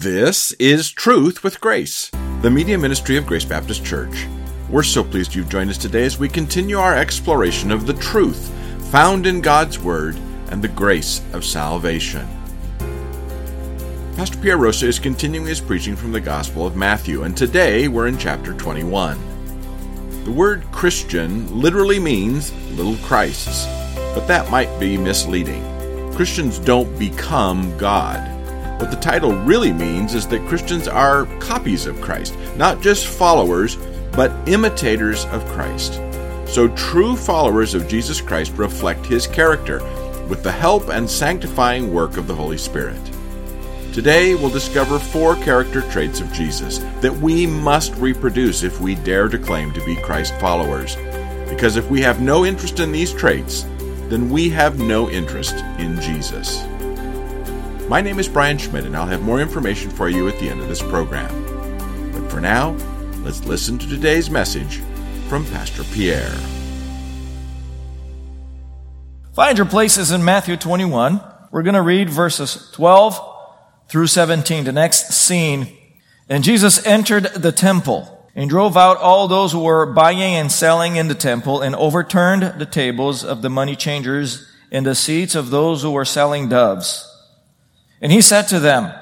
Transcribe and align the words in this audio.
This 0.00 0.52
is 0.60 0.92
Truth 0.92 1.42
with 1.42 1.60
Grace, 1.60 2.08
the 2.40 2.50
media 2.52 2.78
ministry 2.78 3.16
of 3.16 3.26
Grace 3.26 3.44
Baptist 3.44 3.84
Church. 3.84 4.28
We're 4.70 4.84
so 4.84 5.02
pleased 5.02 5.34
you've 5.34 5.48
joined 5.48 5.70
us 5.70 5.76
today 5.76 6.04
as 6.04 6.20
we 6.20 6.28
continue 6.28 6.78
our 6.78 6.94
exploration 6.94 7.72
of 7.72 7.84
the 7.84 7.94
truth 7.94 8.48
found 8.92 9.26
in 9.26 9.40
God's 9.40 9.80
Word 9.80 10.14
and 10.52 10.62
the 10.62 10.68
grace 10.68 11.20
of 11.32 11.44
salvation. 11.44 12.28
Pastor 14.14 14.38
Pierre 14.38 14.58
Rosa 14.58 14.86
is 14.86 15.00
continuing 15.00 15.48
his 15.48 15.60
preaching 15.60 15.96
from 15.96 16.12
the 16.12 16.20
Gospel 16.20 16.64
of 16.64 16.76
Matthew, 16.76 17.24
and 17.24 17.36
today 17.36 17.88
we're 17.88 18.06
in 18.06 18.18
chapter 18.18 18.54
21. 18.54 19.18
The 20.22 20.30
word 20.30 20.62
Christian 20.70 21.60
literally 21.60 21.98
means 21.98 22.54
little 22.76 22.94
Christs, 23.04 23.66
but 24.14 24.28
that 24.28 24.48
might 24.48 24.78
be 24.78 24.96
misleading. 24.96 25.64
Christians 26.12 26.60
don't 26.60 26.96
become 27.00 27.76
God. 27.78 28.37
What 28.78 28.90
the 28.92 28.96
title 28.96 29.32
really 29.32 29.72
means 29.72 30.14
is 30.14 30.28
that 30.28 30.46
Christians 30.46 30.86
are 30.86 31.26
copies 31.40 31.86
of 31.86 32.00
Christ, 32.00 32.36
not 32.56 32.80
just 32.80 33.08
followers, 33.08 33.76
but 34.12 34.32
imitators 34.48 35.24
of 35.26 35.44
Christ. 35.46 35.94
So 36.46 36.68
true 36.76 37.16
followers 37.16 37.74
of 37.74 37.88
Jesus 37.88 38.20
Christ 38.20 38.52
reflect 38.52 39.04
his 39.04 39.26
character 39.26 39.80
with 40.28 40.44
the 40.44 40.52
help 40.52 40.88
and 40.90 41.10
sanctifying 41.10 41.92
work 41.92 42.16
of 42.16 42.28
the 42.28 42.34
Holy 42.34 42.56
Spirit. 42.56 43.00
Today, 43.92 44.36
we'll 44.36 44.48
discover 44.48 45.00
four 45.00 45.34
character 45.34 45.80
traits 45.90 46.20
of 46.20 46.32
Jesus 46.32 46.78
that 47.00 47.16
we 47.16 47.48
must 47.48 47.94
reproduce 47.96 48.62
if 48.62 48.80
we 48.80 48.94
dare 48.94 49.28
to 49.28 49.38
claim 49.38 49.72
to 49.72 49.84
be 49.84 49.96
Christ 49.96 50.34
followers. 50.38 50.94
Because 51.48 51.76
if 51.76 51.90
we 51.90 52.00
have 52.02 52.20
no 52.20 52.46
interest 52.46 52.78
in 52.78 52.92
these 52.92 53.12
traits, 53.12 53.64
then 54.08 54.30
we 54.30 54.48
have 54.50 54.78
no 54.78 55.10
interest 55.10 55.56
in 55.78 56.00
Jesus. 56.00 56.62
My 57.88 58.02
name 58.02 58.18
is 58.18 58.28
Brian 58.28 58.58
Schmidt, 58.58 58.84
and 58.84 58.94
I'll 58.94 59.06
have 59.06 59.22
more 59.22 59.40
information 59.40 59.88
for 59.88 60.10
you 60.10 60.28
at 60.28 60.38
the 60.38 60.50
end 60.50 60.60
of 60.60 60.68
this 60.68 60.82
program. 60.82 61.32
But 62.12 62.30
for 62.30 62.38
now, 62.38 62.72
let's 63.24 63.42
listen 63.46 63.78
to 63.78 63.88
today's 63.88 64.28
message 64.28 64.82
from 65.26 65.46
Pastor 65.46 65.84
Pierre. 65.84 66.36
Find 69.32 69.56
your 69.56 69.66
places 69.66 70.10
in 70.10 70.22
Matthew 70.22 70.58
21. 70.58 71.18
We're 71.50 71.62
going 71.62 71.76
to 71.76 71.80
read 71.80 72.10
verses 72.10 72.70
12 72.74 73.18
through 73.88 74.08
17, 74.08 74.64
the 74.64 74.72
next 74.72 75.10
scene. 75.12 75.74
And 76.28 76.44
Jesus 76.44 76.84
entered 76.84 77.24
the 77.36 77.52
temple 77.52 78.28
and 78.34 78.50
drove 78.50 78.76
out 78.76 78.98
all 78.98 79.28
those 79.28 79.52
who 79.52 79.62
were 79.62 79.86
buying 79.94 80.34
and 80.34 80.52
selling 80.52 80.96
in 80.96 81.08
the 81.08 81.14
temple 81.14 81.62
and 81.62 81.74
overturned 81.74 82.60
the 82.60 82.66
tables 82.66 83.24
of 83.24 83.40
the 83.40 83.48
money 83.48 83.76
changers 83.76 84.46
and 84.70 84.84
the 84.84 84.94
seats 84.94 85.34
of 85.34 85.48
those 85.48 85.80
who 85.80 85.92
were 85.92 86.04
selling 86.04 86.50
doves. 86.50 87.07
And 88.00 88.12
he 88.12 88.20
said 88.20 88.42
to 88.48 88.60
them, 88.60 88.92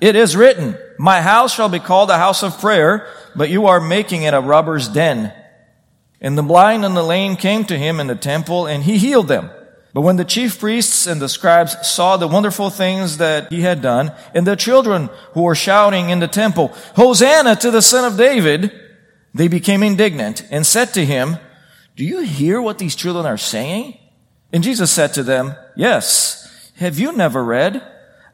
It 0.00 0.16
is 0.16 0.36
written, 0.36 0.76
My 0.98 1.20
house 1.20 1.54
shall 1.54 1.68
be 1.68 1.78
called 1.78 2.10
a 2.10 2.18
house 2.18 2.42
of 2.42 2.60
prayer, 2.60 3.06
but 3.34 3.50
you 3.50 3.66
are 3.66 3.80
making 3.80 4.22
it 4.22 4.34
a 4.34 4.40
robber's 4.40 4.88
den. 4.88 5.32
And 6.20 6.36
the 6.36 6.42
blind 6.42 6.84
and 6.84 6.96
the 6.96 7.02
lame 7.02 7.36
came 7.36 7.64
to 7.64 7.78
him 7.78 8.00
in 8.00 8.06
the 8.06 8.14
temple, 8.14 8.66
and 8.66 8.82
he 8.82 8.98
healed 8.98 9.28
them. 9.28 9.50
But 9.92 10.02
when 10.02 10.16
the 10.16 10.24
chief 10.24 10.60
priests 10.60 11.06
and 11.06 11.20
the 11.20 11.28
scribes 11.28 11.76
saw 11.86 12.16
the 12.16 12.28
wonderful 12.28 12.70
things 12.70 13.16
that 13.16 13.50
he 13.50 13.62
had 13.62 13.82
done, 13.82 14.12
and 14.34 14.46
the 14.46 14.54
children 14.54 15.10
who 15.32 15.42
were 15.42 15.54
shouting 15.54 16.10
in 16.10 16.20
the 16.20 16.28
temple, 16.28 16.68
Hosanna 16.94 17.56
to 17.56 17.70
the 17.70 17.82
son 17.82 18.04
of 18.04 18.18
David, 18.18 18.72
they 19.34 19.48
became 19.48 19.82
indignant 19.82 20.46
and 20.50 20.66
said 20.66 20.92
to 20.94 21.04
him, 21.04 21.38
Do 21.96 22.04
you 22.04 22.20
hear 22.20 22.60
what 22.60 22.78
these 22.78 22.94
children 22.94 23.26
are 23.26 23.38
saying? 23.38 23.98
And 24.52 24.62
Jesus 24.62 24.90
said 24.90 25.14
to 25.14 25.22
them, 25.22 25.54
Yes. 25.76 26.36
Have 26.76 26.98
you 26.98 27.12
never 27.12 27.44
read? 27.44 27.82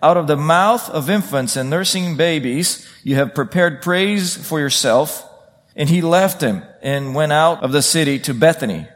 Out 0.07 0.17
of 0.17 0.29
the 0.29 0.37
mouth 0.37 0.89
of 0.91 1.11
infants 1.11 1.57
and 1.57 1.69
nursing 1.69 2.17
babies, 2.17 2.89
you 3.03 3.17
have 3.17 3.35
prepared 3.35 3.83
praise 3.83 4.37
for 4.37 4.61
yourself. 4.61 5.29
And 5.75 5.89
he 5.89 6.01
left 6.01 6.41
him 6.41 6.63
and 6.81 7.13
went 7.13 7.33
out 7.33 7.65
of 7.65 7.73
the 7.73 7.83
city 7.83 8.21
to 8.21 8.33
Bethany 8.33 8.87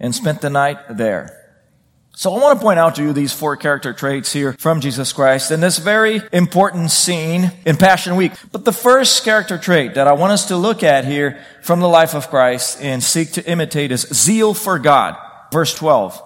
and 0.00 0.12
spent 0.12 0.40
the 0.40 0.50
night 0.50 0.78
there. 0.90 1.60
So 2.16 2.34
I 2.34 2.40
want 2.40 2.58
to 2.58 2.64
point 2.64 2.80
out 2.80 2.96
to 2.96 3.02
you 3.04 3.12
these 3.12 3.32
four 3.32 3.56
character 3.56 3.92
traits 3.92 4.32
here 4.32 4.54
from 4.54 4.80
Jesus 4.80 5.12
Christ 5.12 5.52
in 5.52 5.60
this 5.60 5.78
very 5.78 6.20
important 6.32 6.90
scene 6.90 7.52
in 7.64 7.76
Passion 7.76 8.16
Week. 8.16 8.32
But 8.50 8.64
the 8.64 8.72
first 8.72 9.22
character 9.22 9.58
trait 9.58 9.94
that 9.94 10.08
I 10.08 10.14
want 10.14 10.32
us 10.32 10.46
to 10.46 10.56
look 10.56 10.82
at 10.82 11.04
here 11.04 11.38
from 11.62 11.78
the 11.78 11.88
life 11.88 12.12
of 12.12 12.28
Christ 12.28 12.82
and 12.82 13.04
seek 13.04 13.30
to 13.34 13.48
imitate 13.48 13.92
is 13.92 14.00
zeal 14.12 14.52
for 14.52 14.80
God. 14.80 15.16
Verse 15.52 15.72
12. 15.76 16.20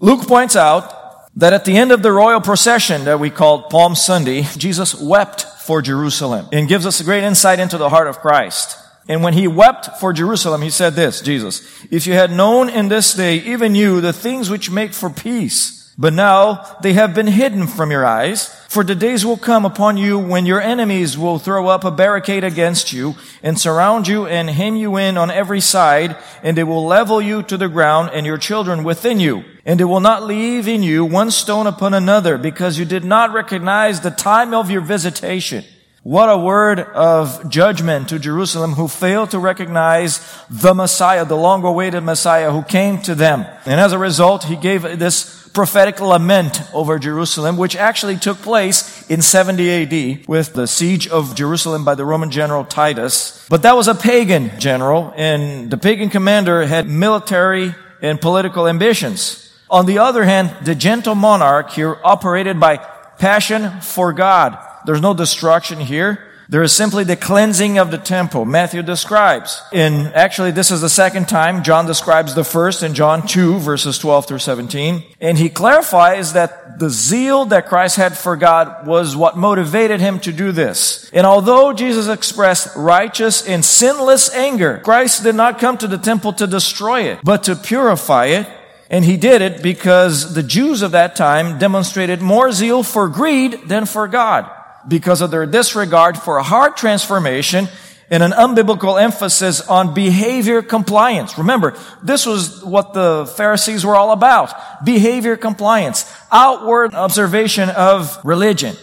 Luke 0.00 0.26
points 0.26 0.56
out 0.56 1.05
that 1.36 1.52
at 1.52 1.64
the 1.64 1.76
end 1.76 1.92
of 1.92 2.02
the 2.02 2.12
royal 2.12 2.40
procession 2.40 3.04
that 3.04 3.20
we 3.20 3.30
called 3.30 3.68
Palm 3.68 3.94
Sunday, 3.94 4.42
Jesus 4.56 4.94
wept 4.94 5.42
for 5.42 5.82
Jerusalem 5.82 6.48
and 6.52 6.68
gives 6.68 6.86
us 6.86 7.00
a 7.00 7.04
great 7.04 7.24
insight 7.24 7.60
into 7.60 7.76
the 7.76 7.90
heart 7.90 8.08
of 8.08 8.20
Christ. 8.20 8.78
And 9.08 9.22
when 9.22 9.34
he 9.34 9.46
wept 9.46 10.00
for 10.00 10.12
Jerusalem, 10.12 10.62
he 10.62 10.70
said 10.70 10.94
this, 10.94 11.20
Jesus, 11.20 11.62
if 11.90 12.06
you 12.06 12.14
had 12.14 12.32
known 12.32 12.68
in 12.68 12.88
this 12.88 13.14
day, 13.14 13.36
even 13.36 13.74
you, 13.74 14.00
the 14.00 14.12
things 14.12 14.50
which 14.50 14.70
make 14.70 14.92
for 14.92 15.10
peace, 15.10 15.94
but 15.98 16.12
now 16.12 16.76
they 16.82 16.94
have 16.94 17.14
been 17.14 17.26
hidden 17.26 17.66
from 17.66 17.90
your 17.90 18.04
eyes. 18.04 18.48
For 18.68 18.82
the 18.82 18.94
days 18.94 19.24
will 19.24 19.36
come 19.36 19.64
upon 19.64 19.96
you 19.96 20.18
when 20.18 20.44
your 20.44 20.60
enemies 20.60 21.16
will 21.16 21.38
throw 21.38 21.68
up 21.68 21.84
a 21.84 21.90
barricade 21.90 22.44
against 22.44 22.92
you 22.92 23.14
and 23.42 23.58
surround 23.58 24.08
you 24.08 24.26
and 24.26 24.50
hem 24.50 24.76
you 24.76 24.96
in 24.96 25.16
on 25.16 25.30
every 25.30 25.60
side, 25.60 26.16
and 26.42 26.56
they 26.56 26.64
will 26.64 26.84
level 26.84 27.22
you 27.22 27.42
to 27.44 27.56
the 27.56 27.68
ground 27.68 28.10
and 28.12 28.26
your 28.26 28.38
children 28.38 28.82
within 28.82 29.20
you. 29.20 29.44
And 29.64 29.78
they 29.78 29.84
will 29.84 30.00
not 30.00 30.24
leave 30.24 30.68
in 30.68 30.82
you 30.82 31.04
one 31.04 31.30
stone 31.30 31.66
upon 31.66 31.94
another 31.94 32.38
because 32.38 32.78
you 32.78 32.84
did 32.84 33.04
not 33.04 33.32
recognize 33.32 34.00
the 34.00 34.10
time 34.10 34.52
of 34.52 34.70
your 34.70 34.82
visitation. 34.82 35.64
What 36.02 36.28
a 36.28 36.38
word 36.38 36.78
of 36.78 37.50
judgment 37.50 38.10
to 38.10 38.20
Jerusalem 38.20 38.74
who 38.74 38.86
failed 38.86 39.32
to 39.32 39.40
recognize 39.40 40.20
the 40.48 40.72
Messiah, 40.72 41.24
the 41.24 41.36
long 41.36 41.64
awaited 41.64 42.04
Messiah 42.04 42.52
who 42.52 42.62
came 42.62 43.02
to 43.02 43.16
them. 43.16 43.44
And 43.64 43.80
as 43.80 43.92
a 43.92 43.98
result, 43.98 44.44
he 44.44 44.54
gave 44.54 44.82
this 45.00 45.35
prophetic 45.56 46.02
lament 46.02 46.60
over 46.74 46.98
Jerusalem, 46.98 47.56
which 47.56 47.76
actually 47.76 48.18
took 48.18 48.36
place 48.42 49.08
in 49.08 49.22
70 49.22 49.70
AD 49.70 50.28
with 50.28 50.52
the 50.52 50.66
siege 50.66 51.08
of 51.08 51.34
Jerusalem 51.34 51.82
by 51.82 51.94
the 51.94 52.04
Roman 52.04 52.30
general 52.30 52.62
Titus. 52.62 53.46
But 53.48 53.62
that 53.62 53.74
was 53.74 53.88
a 53.88 53.94
pagan 53.94 54.60
general, 54.60 55.14
and 55.16 55.70
the 55.70 55.78
pagan 55.78 56.10
commander 56.10 56.66
had 56.66 56.86
military 56.86 57.74
and 58.02 58.20
political 58.20 58.68
ambitions. 58.68 59.50
On 59.70 59.86
the 59.86 59.96
other 59.96 60.24
hand, 60.24 60.54
the 60.62 60.74
gentle 60.74 61.14
monarch 61.14 61.70
here 61.70 61.96
operated 62.04 62.60
by 62.60 62.76
passion 63.16 63.80
for 63.80 64.12
God. 64.12 64.58
There's 64.84 65.00
no 65.00 65.14
destruction 65.14 65.80
here. 65.80 66.22
There 66.48 66.62
is 66.62 66.72
simply 66.72 67.02
the 67.02 67.16
cleansing 67.16 67.78
of 67.78 67.90
the 67.90 67.98
temple. 67.98 68.44
Matthew 68.44 68.82
describes. 68.82 69.60
In 69.72 70.12
actually, 70.14 70.52
this 70.52 70.70
is 70.70 70.80
the 70.80 70.88
second 70.88 71.28
time 71.28 71.64
John 71.64 71.86
describes 71.86 72.34
the 72.34 72.44
first 72.44 72.84
in 72.84 72.94
John 72.94 73.26
2 73.26 73.58
verses 73.58 73.98
12 73.98 74.28
through 74.28 74.38
17. 74.38 75.02
And 75.20 75.38
he 75.38 75.48
clarifies 75.48 76.34
that 76.34 76.78
the 76.78 76.88
zeal 76.88 77.46
that 77.46 77.66
Christ 77.66 77.96
had 77.96 78.16
for 78.16 78.36
God 78.36 78.86
was 78.86 79.16
what 79.16 79.36
motivated 79.36 80.00
him 80.00 80.20
to 80.20 80.32
do 80.32 80.52
this. 80.52 81.10
And 81.12 81.26
although 81.26 81.72
Jesus 81.72 82.06
expressed 82.06 82.76
righteous 82.76 83.46
and 83.46 83.64
sinless 83.64 84.32
anger, 84.32 84.80
Christ 84.84 85.24
did 85.24 85.34
not 85.34 85.58
come 85.58 85.76
to 85.78 85.88
the 85.88 85.98
temple 85.98 86.32
to 86.34 86.46
destroy 86.46 87.02
it, 87.02 87.18
but 87.24 87.44
to 87.44 87.56
purify 87.56 88.26
it 88.26 88.48
and 88.88 89.04
he 89.04 89.16
did 89.16 89.42
it 89.42 89.64
because 89.64 90.34
the 90.34 90.44
Jews 90.44 90.82
of 90.82 90.92
that 90.92 91.16
time 91.16 91.58
demonstrated 91.58 92.22
more 92.22 92.52
zeal 92.52 92.84
for 92.84 93.08
greed 93.08 93.62
than 93.66 93.84
for 93.84 94.06
God 94.06 94.48
because 94.88 95.20
of 95.20 95.30
their 95.30 95.46
disregard 95.46 96.18
for 96.18 96.38
a 96.38 96.42
heart 96.42 96.76
transformation 96.76 97.68
and 98.10 98.22
an 98.22 98.30
unbiblical 98.30 99.00
emphasis 99.00 99.60
on 99.60 99.94
behavior 99.94 100.62
compliance. 100.62 101.36
Remember, 101.38 101.76
this 102.02 102.24
was 102.24 102.62
what 102.64 102.94
the 102.94 103.32
Pharisees 103.36 103.84
were 103.84 103.96
all 103.96 104.12
about. 104.12 104.84
Behavior 104.84 105.36
compliance. 105.36 106.10
Outward 106.30 106.94
observation 106.94 107.68
of 107.68 108.18
religion. 108.24 108.76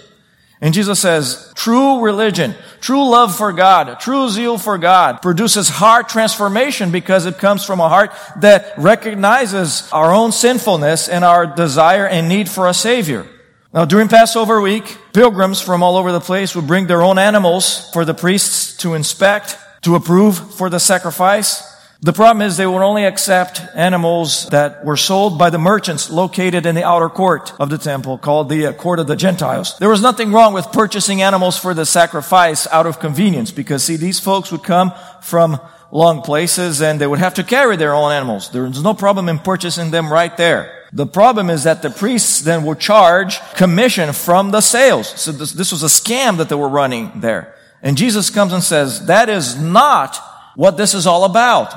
And 0.59 0.73
Jesus 0.73 0.99
says, 1.01 1.51
true 1.55 1.99
religion, 1.99 2.55
true 2.79 3.09
love 3.09 3.35
for 3.35 3.51
God, 3.51 3.99
true 3.99 4.29
zeal 4.29 4.57
for 4.57 4.77
God 4.77 5.21
produces 5.21 5.67
heart 5.67 6.07
transformation 6.07 6.89
because 6.89 7.25
it 7.25 7.37
comes 7.37 7.65
from 7.65 7.81
a 7.81 7.89
heart 7.89 8.13
that 8.37 8.73
recognizes 8.77 9.89
our 9.91 10.13
own 10.13 10.31
sinfulness 10.31 11.09
and 11.09 11.25
our 11.25 11.45
desire 11.45 12.07
and 12.07 12.29
need 12.29 12.47
for 12.47 12.69
a 12.69 12.73
Savior. 12.73 13.27
Now, 13.73 13.85
during 13.85 14.07
Passover 14.07 14.61
week, 14.61 14.99
pilgrims 15.13 15.59
from 15.59 15.81
all 15.81 15.97
over 15.97 16.11
the 16.11 16.19
place 16.19 16.55
would 16.55 16.67
bring 16.67 16.85
their 16.85 17.01
own 17.01 17.17
animals 17.17 17.89
for 17.91 18.05
the 18.05 18.13
priests 18.13 18.77
to 18.77 18.93
inspect, 18.93 19.57
to 19.81 19.95
approve 19.95 20.37
for 20.53 20.69
the 20.69 20.79
sacrifice. 20.79 21.63
The 21.99 22.13
problem 22.13 22.45
is 22.45 22.55
they 22.55 22.67
would 22.67 22.83
only 22.83 23.05
accept 23.05 23.61
animals 23.73 24.47
that 24.49 24.85
were 24.85 24.97
sold 24.97 25.39
by 25.39 25.49
the 25.49 25.57
merchants 25.57 26.11
located 26.11 26.67
in 26.67 26.75
the 26.75 26.83
outer 26.83 27.09
court 27.09 27.51
of 27.59 27.71
the 27.71 27.79
temple 27.79 28.19
called 28.19 28.49
the 28.49 28.67
uh, 28.67 28.73
court 28.73 28.99
of 28.99 29.07
the 29.07 29.15
Gentiles. 29.15 29.75
There 29.79 29.89
was 29.89 30.03
nothing 30.03 30.31
wrong 30.31 30.53
with 30.53 30.71
purchasing 30.71 31.23
animals 31.23 31.57
for 31.57 31.73
the 31.73 31.85
sacrifice 31.85 32.67
out 32.67 32.85
of 32.85 32.99
convenience 32.99 33.49
because 33.49 33.83
see, 33.83 33.95
these 33.95 34.19
folks 34.19 34.51
would 34.51 34.63
come 34.63 34.93
from 35.21 35.59
long 35.91 36.21
places 36.21 36.79
and 36.79 37.01
they 37.01 37.07
would 37.07 37.19
have 37.19 37.35
to 37.35 37.43
carry 37.43 37.75
their 37.77 37.95
own 37.95 38.11
animals. 38.11 38.49
There 38.51 38.63
was 38.63 38.83
no 38.83 38.93
problem 38.93 39.29
in 39.29 39.39
purchasing 39.39 39.89
them 39.89 40.13
right 40.13 40.35
there. 40.37 40.82
The 40.95 41.07
problem 41.07 41.49
is 41.49 41.63
that 41.63 41.81
the 41.81 41.89
priests 41.89 42.41
then 42.41 42.63
will 42.63 42.75
charge 42.75 43.39
commission 43.55 44.13
from 44.13 44.51
the 44.51 44.61
sales. 44.61 45.07
So 45.19 45.31
this, 45.31 45.51
this 45.51 45.71
was 45.71 45.81
a 45.81 45.87
scam 45.87 46.37
that 46.37 46.49
they 46.49 46.55
were 46.55 46.69
running 46.69 47.11
there. 47.15 47.55
And 47.81 47.97
Jesus 47.97 48.29
comes 48.29 48.53
and 48.53 48.61
says, 48.61 49.07
that 49.07 49.27
is 49.27 49.59
not 49.59 50.17
what 50.55 50.77
this 50.77 50.93
is 50.93 51.07
all 51.07 51.25
about. 51.25 51.73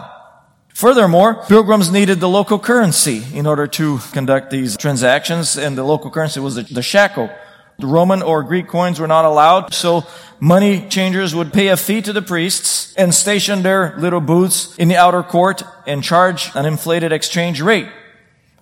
Furthermore, 0.75 1.43
pilgrims 1.49 1.91
needed 1.91 2.21
the 2.21 2.29
local 2.29 2.59
currency 2.59 3.25
in 3.33 3.47
order 3.47 3.67
to 3.67 3.99
conduct 4.13 4.51
these 4.51 4.77
transactions, 4.77 5.57
and 5.57 5.79
the 5.79 5.83
local 5.83 6.11
currency 6.11 6.39
was 6.39 6.57
the, 6.57 6.63
the. 6.65 7.31
The 7.79 7.87
Roman 7.87 8.21
or 8.23 8.43
Greek 8.43 8.69
coins 8.69 9.01
were 9.01 9.07
not 9.07 9.25
allowed, 9.25 9.73
so 9.73 10.05
money 10.39 10.87
changers 10.89 11.35
would 11.35 11.55
pay 11.55 11.69
a 11.69 11.77
fee 11.79 12.03
to 12.03 12.13
the 12.13 12.21
priests 12.21 12.95
and 12.97 13.15
station 13.15 13.63
their 13.63 13.95
little 13.99 14.21
booths 14.21 14.77
in 14.77 14.89
the 14.89 14.97
outer 14.97 15.23
court 15.23 15.63
and 15.87 16.03
charge 16.03 16.51
an 16.55 16.67
inflated 16.67 17.13
exchange 17.13 17.63
rate. 17.63 17.89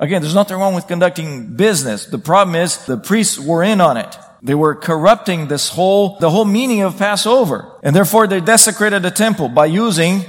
Again, 0.00 0.22
there's 0.22 0.34
nothing 0.34 0.56
wrong 0.56 0.74
with 0.74 0.86
conducting 0.86 1.54
business. 1.54 2.06
The 2.06 2.18
problem 2.18 2.56
is 2.56 2.84
the 2.86 2.96
priests 2.96 3.38
were 3.38 3.62
in 3.62 3.80
on 3.80 3.96
it. 3.96 4.16
They 4.42 4.54
were 4.54 4.74
corrupting 4.74 5.48
this 5.48 5.70
whole, 5.70 6.18
the 6.18 6.30
whole 6.30 6.44
meaning 6.44 6.82
of 6.82 6.98
Passover. 6.98 7.78
And 7.82 7.94
therefore 7.96 8.26
they 8.26 8.40
desecrated 8.40 9.02
the 9.02 9.10
temple 9.10 9.48
by 9.48 9.66
using 9.66 10.24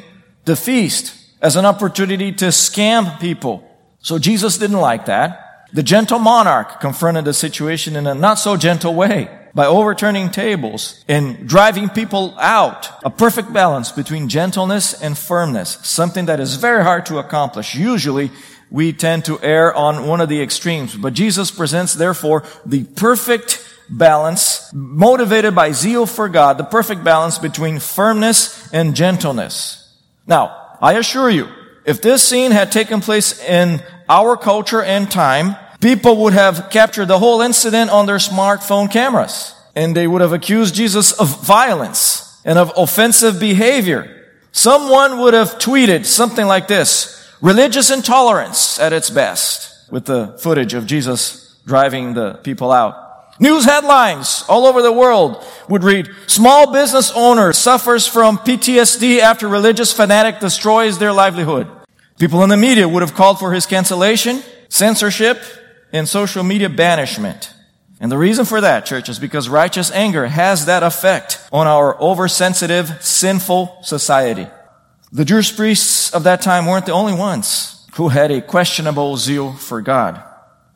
the 0.46 0.56
feast 0.56 1.16
as 1.42 1.56
an 1.56 1.66
opportunity 1.66 2.32
to 2.32 2.46
scam 2.46 3.20
people. 3.20 3.64
So 4.00 4.20
Jesus 4.20 4.58
didn't 4.58 4.80
like 4.80 5.08
that. 5.08 5.68
The 5.74 5.84
gentle 5.84 6.20
monarch 6.20 6.80
confronted 6.80 7.26
the 7.26 7.34
situation 7.34 7.96
in 7.96 8.08
a 8.08 8.14
not 8.14 8.36
so 8.36 8.56
gentle 8.56 8.94
way 8.94 9.28
by 9.54 9.66
overturning 9.66 10.30
tables 10.30 11.04
and 11.08 11.50
driving 11.50 11.90
people 11.90 12.36
out. 12.38 12.90
A 13.04 13.10
perfect 13.10 13.52
balance 13.52 13.92
between 13.92 14.30
gentleness 14.30 14.94
and 15.02 15.18
firmness, 15.18 15.80
something 15.84 16.28
that 16.28 16.40
is 16.40 16.56
very 16.56 16.84
hard 16.84 17.06
to 17.08 17.18
accomplish. 17.18 17.76
Usually 17.76 18.32
we 18.76 18.92
tend 18.92 19.24
to 19.24 19.40
err 19.42 19.74
on 19.74 20.06
one 20.06 20.20
of 20.20 20.28
the 20.28 20.42
extremes. 20.42 20.94
But 20.98 21.14
Jesus 21.14 21.50
presents, 21.50 21.94
therefore, 21.94 22.44
the 22.66 22.84
perfect 22.84 23.66
balance, 23.90 24.70
motivated 24.74 25.56
by 25.56 25.72
zeal 25.72 26.06
for 26.06 26.28
God, 26.28 26.58
the 26.58 26.66
perfect 26.66 27.02
balance 27.02 27.40
between 27.40 27.80
firmness 27.80 28.70
and 28.74 28.94
gentleness. 28.94 29.96
Now, 30.28 30.76
I 30.82 30.94
assure 30.98 31.30
you, 31.30 31.48
if 31.86 32.02
this 32.02 32.28
scene 32.28 32.52
had 32.52 32.70
taken 32.70 33.00
place 33.00 33.42
in 33.42 33.82
our 34.10 34.36
culture 34.36 34.84
and 34.84 35.10
time, 35.10 35.56
people 35.80 36.18
would 36.24 36.34
have 36.34 36.70
captured 36.70 37.06
the 37.06 37.20
whole 37.20 37.40
incident 37.40 37.92
on 37.92 38.08
their 38.08 38.18
smartphone 38.18 38.92
cameras. 38.92 39.54
And 39.74 39.96
they 39.96 40.06
would 40.06 40.20
have 40.20 40.34
accused 40.34 40.76
Jesus 40.76 41.14
of 41.14 41.46
violence 41.46 42.42
and 42.44 42.60
of 42.60 42.74
offensive 42.76 43.40
behavior. 43.40 44.12
Someone 44.52 45.20
would 45.20 45.34
have 45.34 45.60
tweeted 45.60 46.06
something 46.06 46.46
like 46.46 46.68
this, 46.68 47.25
Religious 47.46 47.92
intolerance 47.92 48.80
at 48.80 48.92
its 48.92 49.12
best 49.12 49.92
with 49.92 50.06
the 50.06 50.36
footage 50.40 50.74
of 50.74 50.88
Jesus 50.88 51.56
driving 51.68 52.16
the 52.16 52.40
people 52.42 52.72
out. 52.72 53.40
News 53.40 53.66
headlines 53.66 54.44
all 54.50 54.66
over 54.66 54.82
the 54.82 54.92
world 54.92 55.46
would 55.70 55.84
read, 55.84 56.10
small 56.26 56.74
business 56.74 57.12
owner 57.12 57.54
suffers 57.54 58.08
from 58.08 58.40
PTSD 58.40 59.20
after 59.20 59.48
religious 59.48 59.94
fanatic 59.94 60.40
destroys 60.40 60.98
their 60.98 61.14
livelihood. 61.14 61.68
People 62.18 62.42
in 62.42 62.50
the 62.50 62.58
media 62.58 62.90
would 62.90 63.04
have 63.04 63.14
called 63.14 63.38
for 63.38 63.54
his 63.54 63.68
cancellation, 63.68 64.42
censorship, 64.68 65.40
and 65.94 66.10
social 66.10 66.44
media 66.44 66.68
banishment. 66.68 67.54
And 68.00 68.12
the 68.12 68.18
reason 68.18 68.46
for 68.46 68.60
that, 68.60 68.88
church, 68.88 69.08
is 69.08 69.20
because 69.20 69.50
righteous 69.50 69.92
anger 69.92 70.26
has 70.26 70.66
that 70.66 70.82
effect 70.82 71.48
on 71.52 71.68
our 71.68 71.96
oversensitive, 72.02 73.04
sinful 73.04 73.82
society. 73.84 74.48
The 75.16 75.24
Jewish 75.24 75.56
priests 75.56 76.14
of 76.14 76.26
that 76.26 76.42
time 76.42 76.66
weren't 76.66 76.86
the 76.86 76.92
only 76.92 77.14
ones 77.14 77.88
who 77.94 78.10
had 78.10 78.32
a 78.32 78.42
questionable 78.42 79.16
zeal 79.16 79.54
for 79.54 79.80
God. 79.80 80.22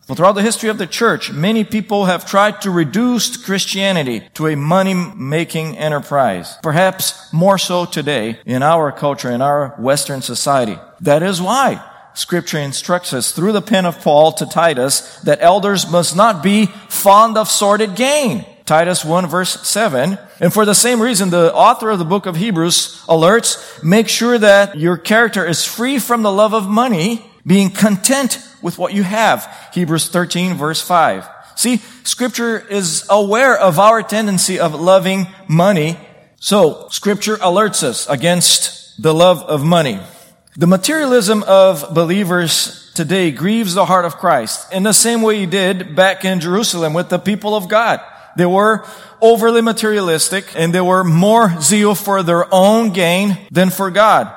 Well, 0.08 0.16
throughout 0.16 0.36
the 0.36 0.42
history 0.42 0.70
of 0.70 0.78
the 0.78 0.88
church, 0.88 1.30
many 1.30 1.66
people 1.66 2.06
have 2.06 2.26
tried 2.26 2.62
to 2.62 2.72
reduce 2.72 3.36
Christianity 3.36 4.24
to 4.36 4.48
a 4.48 4.56
money-making 4.56 5.78
enterprise. 5.78 6.56
Perhaps 6.64 7.34
more 7.34 7.58
so 7.58 7.84
today 7.84 8.40
in 8.46 8.64
our 8.64 8.94
culture, 8.94 9.30
in 9.30 9.42
our 9.42 9.76
Western 9.78 10.22
society. 10.22 10.80
That 11.02 11.22
is 11.22 11.42
why 11.42 11.84
Scripture 12.14 12.60
instructs 12.60 13.12
us 13.12 13.34
through 13.34 13.52
the 13.52 13.62
pen 13.62 13.86
of 13.86 14.00
Paul 14.00 14.32
to 14.32 14.46
Titus 14.46 15.20
that 15.26 15.40
elders 15.42 15.92
must 15.92 16.16
not 16.16 16.42
be 16.42 16.68
fond 16.88 17.38
of 17.38 17.50
sordid 17.50 17.98
gain. 17.98 18.46
Titus 18.70 19.04
1 19.04 19.26
verse 19.26 19.68
7. 19.68 20.20
And 20.40 20.54
for 20.54 20.64
the 20.64 20.76
same 20.76 21.02
reason, 21.02 21.32
the 21.32 21.52
author 21.52 21.90
of 21.90 21.98
the 21.98 22.06
book 22.06 22.28
of 22.28 22.36
Hebrews 22.36 23.04
alerts, 23.08 23.84
make 23.84 24.08
sure 24.08 24.38
that 24.38 24.78
your 24.78 24.96
character 24.96 25.44
is 25.44 25.66
free 25.66 25.98
from 25.98 26.22
the 26.22 26.32
love 26.32 26.54
of 26.54 26.70
money, 26.70 27.26
being 27.48 27.72
content 27.72 28.38
with 28.62 28.78
what 28.78 28.94
you 28.94 29.02
have. 29.02 29.52
Hebrews 29.74 30.10
13 30.10 30.54
verse 30.54 30.84
5. 30.84 31.28
See, 31.56 31.78
scripture 32.04 32.60
is 32.60 33.08
aware 33.10 33.58
of 33.58 33.80
our 33.80 34.04
tendency 34.04 34.60
of 34.60 34.80
loving 34.80 35.26
money. 35.48 35.98
So, 36.40 36.90
scripture 36.92 37.38
alerts 37.38 37.82
us 37.82 38.08
against 38.08 39.02
the 39.02 39.16
love 39.16 39.42
of 39.42 39.64
money. 39.64 40.00
The 40.56 40.68
materialism 40.68 41.42
of 41.48 41.96
believers 41.96 42.92
today 42.94 43.32
grieves 43.32 43.74
the 43.74 43.86
heart 43.86 44.06
of 44.06 44.18
Christ 44.18 44.72
in 44.72 44.84
the 44.84 44.94
same 44.94 45.24
way 45.24 45.40
he 45.40 45.48
did 45.48 45.96
back 45.96 46.24
in 46.24 46.40
Jerusalem 46.40 46.94
with 46.94 47.10
the 47.10 47.18
people 47.18 47.56
of 47.56 47.68
God. 47.68 48.00
They 48.40 48.46
were 48.46 48.86
overly 49.22 49.60
materialistic 49.60 50.46
and 50.56 50.74
they 50.74 50.80
were 50.80 51.04
more 51.04 51.60
zeal 51.60 51.94
for 51.94 52.24
their 52.24 52.48
own 52.54 52.94
gain 52.94 53.38
than 53.52 53.70
for 53.70 53.92
God. 53.92 54.34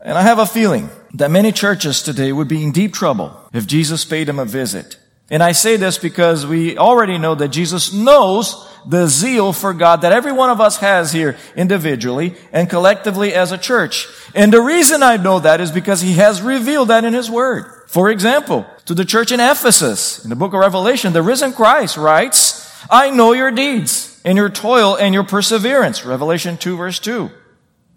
And 0.00 0.18
I 0.18 0.22
have 0.22 0.40
a 0.40 0.44
feeling 0.44 0.90
that 1.14 1.30
many 1.30 1.52
churches 1.52 2.02
today 2.02 2.32
would 2.32 2.48
be 2.48 2.64
in 2.64 2.72
deep 2.72 2.92
trouble 2.92 3.32
if 3.52 3.68
Jesus 3.68 4.04
paid 4.04 4.26
them 4.26 4.40
a 4.40 4.44
visit. 4.44 4.98
And 5.30 5.40
I 5.40 5.52
say 5.52 5.76
this 5.76 5.98
because 5.98 6.44
we 6.44 6.76
already 6.76 7.16
know 7.16 7.36
that 7.36 7.50
Jesus 7.50 7.92
knows 7.92 8.68
the 8.88 9.06
zeal 9.06 9.52
for 9.52 9.72
God 9.72 10.00
that 10.00 10.12
every 10.12 10.32
one 10.32 10.50
of 10.50 10.60
us 10.60 10.78
has 10.78 11.12
here 11.12 11.36
individually 11.54 12.34
and 12.52 12.68
collectively 12.68 13.32
as 13.34 13.52
a 13.52 13.56
church. 13.56 14.08
And 14.34 14.52
the 14.52 14.60
reason 14.60 15.04
I 15.04 15.16
know 15.16 15.38
that 15.38 15.60
is 15.60 15.70
because 15.70 16.00
he 16.00 16.14
has 16.14 16.42
revealed 16.42 16.88
that 16.88 17.04
in 17.04 17.14
his 17.14 17.30
word. 17.30 17.66
For 17.86 18.10
example, 18.10 18.66
to 18.86 18.94
the 18.94 19.04
church 19.04 19.30
in 19.30 19.38
Ephesus, 19.38 20.24
in 20.24 20.30
the 20.30 20.36
book 20.36 20.54
of 20.54 20.58
Revelation, 20.58 21.12
the 21.12 21.22
risen 21.22 21.52
Christ 21.52 21.96
writes, 21.96 22.63
I 22.90 23.10
know 23.10 23.32
your 23.32 23.50
deeds 23.50 24.20
and 24.24 24.36
your 24.36 24.48
toil 24.48 24.96
and 24.96 25.14
your 25.14 25.24
perseverance. 25.24 26.04
Revelation 26.04 26.56
2 26.56 26.76
verse 26.76 26.98
2. 26.98 27.30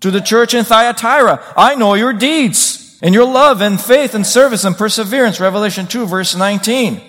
To 0.01 0.11
the 0.11 0.21
church 0.21 0.53
in 0.53 0.63
Thyatira, 0.63 1.43
I 1.55 1.75
know 1.75 1.95
your 1.95 2.13
deeds 2.13 2.99
and 3.01 3.13
your 3.13 3.25
love 3.25 3.61
and 3.61 3.79
faith 3.79 4.13
and 4.13 4.25
service 4.25 4.63
and 4.63 4.77
perseverance. 4.77 5.39
Revelation 5.39 5.87
2 5.87 6.05
verse 6.05 6.35
19. 6.35 7.01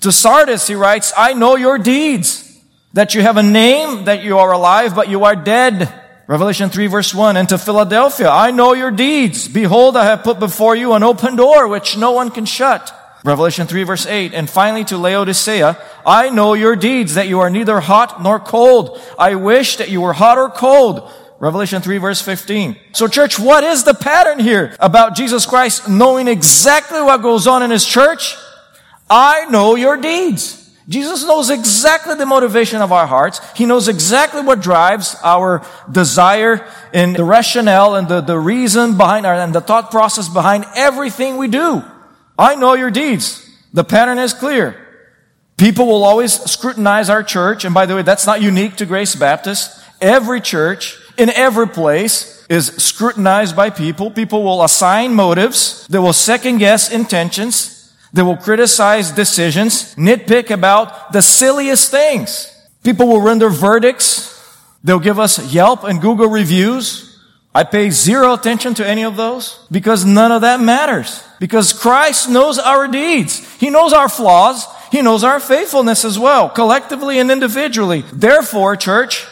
To 0.00 0.12
Sardis, 0.12 0.66
he 0.66 0.74
writes, 0.74 1.12
I 1.16 1.32
know 1.34 1.56
your 1.56 1.78
deeds. 1.78 2.48
That 2.94 3.14
you 3.14 3.22
have 3.22 3.38
a 3.38 3.42
name, 3.42 4.04
that 4.04 4.22
you 4.22 4.36
are 4.38 4.52
alive, 4.52 4.94
but 4.94 5.08
you 5.08 5.24
are 5.24 5.34
dead. 5.34 5.92
Revelation 6.26 6.68
3 6.68 6.86
verse 6.88 7.14
1. 7.14 7.36
And 7.36 7.48
to 7.48 7.58
Philadelphia, 7.58 8.28
I 8.28 8.50
know 8.50 8.74
your 8.74 8.90
deeds. 8.90 9.48
Behold, 9.48 9.96
I 9.96 10.04
have 10.04 10.22
put 10.22 10.38
before 10.38 10.76
you 10.76 10.92
an 10.92 11.02
open 11.02 11.36
door 11.36 11.68
which 11.68 11.96
no 11.96 12.12
one 12.12 12.30
can 12.30 12.44
shut. 12.44 12.92
Revelation 13.24 13.66
3 13.66 13.84
verse 13.84 14.06
8. 14.06 14.34
And 14.34 14.50
finally 14.50 14.84
to 14.84 14.98
Laodicea, 14.98 15.78
I 16.04 16.30
know 16.30 16.54
your 16.54 16.74
deeds, 16.74 17.14
that 17.14 17.28
you 17.28 17.40
are 17.40 17.50
neither 17.50 17.80
hot 17.80 18.22
nor 18.22 18.40
cold. 18.40 19.00
I 19.18 19.36
wish 19.36 19.76
that 19.76 19.90
you 19.90 20.00
were 20.00 20.12
hot 20.12 20.38
or 20.38 20.50
cold. 20.50 21.10
Revelation 21.38 21.82
3 21.82 21.98
verse 21.98 22.20
15. 22.20 22.76
So 22.92 23.08
church, 23.08 23.38
what 23.38 23.64
is 23.64 23.84
the 23.84 23.94
pattern 23.94 24.38
here 24.38 24.76
about 24.80 25.14
Jesus 25.14 25.46
Christ 25.46 25.88
knowing 25.88 26.28
exactly 26.28 27.00
what 27.02 27.22
goes 27.22 27.46
on 27.46 27.62
in 27.62 27.70
his 27.70 27.84
church? 27.84 28.36
I 29.08 29.46
know 29.46 29.74
your 29.74 29.96
deeds. 29.96 30.58
Jesus 30.88 31.24
knows 31.24 31.48
exactly 31.48 32.16
the 32.16 32.26
motivation 32.26 32.82
of 32.82 32.90
our 32.90 33.06
hearts. 33.06 33.40
He 33.54 33.66
knows 33.66 33.86
exactly 33.86 34.42
what 34.42 34.60
drives 34.60 35.16
our 35.22 35.64
desire 35.90 36.66
and 36.92 37.14
the 37.14 37.24
rationale 37.24 37.94
and 37.94 38.08
the, 38.08 38.20
the 38.20 38.38
reason 38.38 38.96
behind 38.96 39.24
our, 39.24 39.34
and 39.34 39.54
the 39.54 39.60
thought 39.60 39.92
process 39.92 40.28
behind 40.28 40.64
everything 40.74 41.36
we 41.36 41.46
do. 41.46 41.84
I 42.38 42.54
know 42.54 42.74
your 42.74 42.90
deeds. 42.90 43.48
The 43.72 43.84
pattern 43.84 44.18
is 44.18 44.34
clear. 44.34 44.76
People 45.56 45.86
will 45.86 46.04
always 46.04 46.32
scrutinize 46.32 47.08
our 47.08 47.22
church. 47.22 47.64
And 47.64 47.74
by 47.74 47.86
the 47.86 47.94
way, 47.96 48.02
that's 48.02 48.26
not 48.26 48.42
unique 48.42 48.76
to 48.76 48.86
Grace 48.86 49.14
Baptist. 49.14 49.80
Every 50.00 50.40
church 50.40 50.98
in 51.16 51.30
every 51.30 51.68
place 51.68 52.44
is 52.48 52.66
scrutinized 52.66 53.54
by 53.54 53.70
people. 53.70 54.10
People 54.10 54.42
will 54.42 54.64
assign 54.64 55.14
motives. 55.14 55.86
They 55.86 55.98
will 55.98 56.12
second 56.12 56.58
guess 56.58 56.90
intentions. 56.90 57.92
They 58.12 58.22
will 58.22 58.36
criticize 58.36 59.10
decisions, 59.10 59.94
nitpick 59.94 60.50
about 60.50 61.12
the 61.12 61.22
silliest 61.22 61.90
things. 61.90 62.48
People 62.82 63.06
will 63.06 63.22
render 63.22 63.48
verdicts. 63.48 64.28
They'll 64.84 64.98
give 64.98 65.18
us 65.18 65.52
Yelp 65.52 65.84
and 65.84 66.00
Google 66.00 66.26
reviews. 66.26 67.11
I 67.54 67.64
pay 67.64 67.90
zero 67.90 68.34
attention 68.34 68.74
to 68.74 68.86
any 68.86 69.04
of 69.04 69.16
those 69.16 69.66
because 69.70 70.04
none 70.04 70.32
of 70.32 70.40
that 70.40 70.60
matters. 70.60 71.22
Because 71.38 71.72
Christ 71.72 72.30
knows 72.30 72.58
our 72.58 72.88
deeds. 72.88 73.38
He 73.60 73.68
knows 73.68 73.92
our 73.92 74.08
flaws. 74.08 74.66
He 74.90 75.02
knows 75.02 75.24
our 75.24 75.40
faithfulness 75.40 76.04
as 76.04 76.18
well, 76.18 76.48
collectively 76.48 77.18
and 77.18 77.30
individually. 77.30 78.04
Therefore, 78.12 78.76
church, 78.76 79.26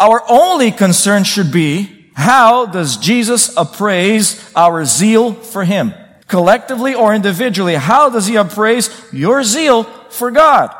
our 0.00 0.22
only 0.28 0.70
concern 0.70 1.24
should 1.24 1.52
be, 1.52 2.10
how 2.14 2.66
does 2.66 2.96
Jesus 2.96 3.54
appraise 3.56 4.52
our 4.54 4.84
zeal 4.84 5.34
for 5.34 5.64
Him? 5.64 5.92
collectively 6.26 6.94
or 6.94 7.14
individually, 7.14 7.74
how 7.74 8.10
does 8.10 8.26
he 8.26 8.36
appraise 8.36 8.90
your 9.12 9.44
zeal 9.44 9.84
for 10.10 10.30
God? 10.30 10.74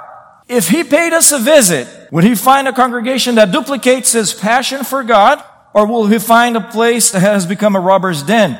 If 0.48 0.68
he 0.68 0.84
paid 0.84 1.12
us 1.12 1.32
a 1.32 1.38
visit, 1.38 1.88
would 2.10 2.24
he 2.24 2.34
find 2.34 2.68
a 2.68 2.72
congregation 2.72 3.36
that 3.36 3.52
duplicates 3.52 4.12
his 4.12 4.34
passion 4.34 4.84
for 4.84 5.02
God? 5.02 5.42
Or 5.74 5.86
will 5.86 6.06
he 6.06 6.18
find 6.18 6.56
a 6.56 6.60
place 6.60 7.10
that 7.10 7.20
has 7.20 7.44
become 7.46 7.74
a 7.74 7.80
robber's 7.80 8.22
den? 8.22 8.58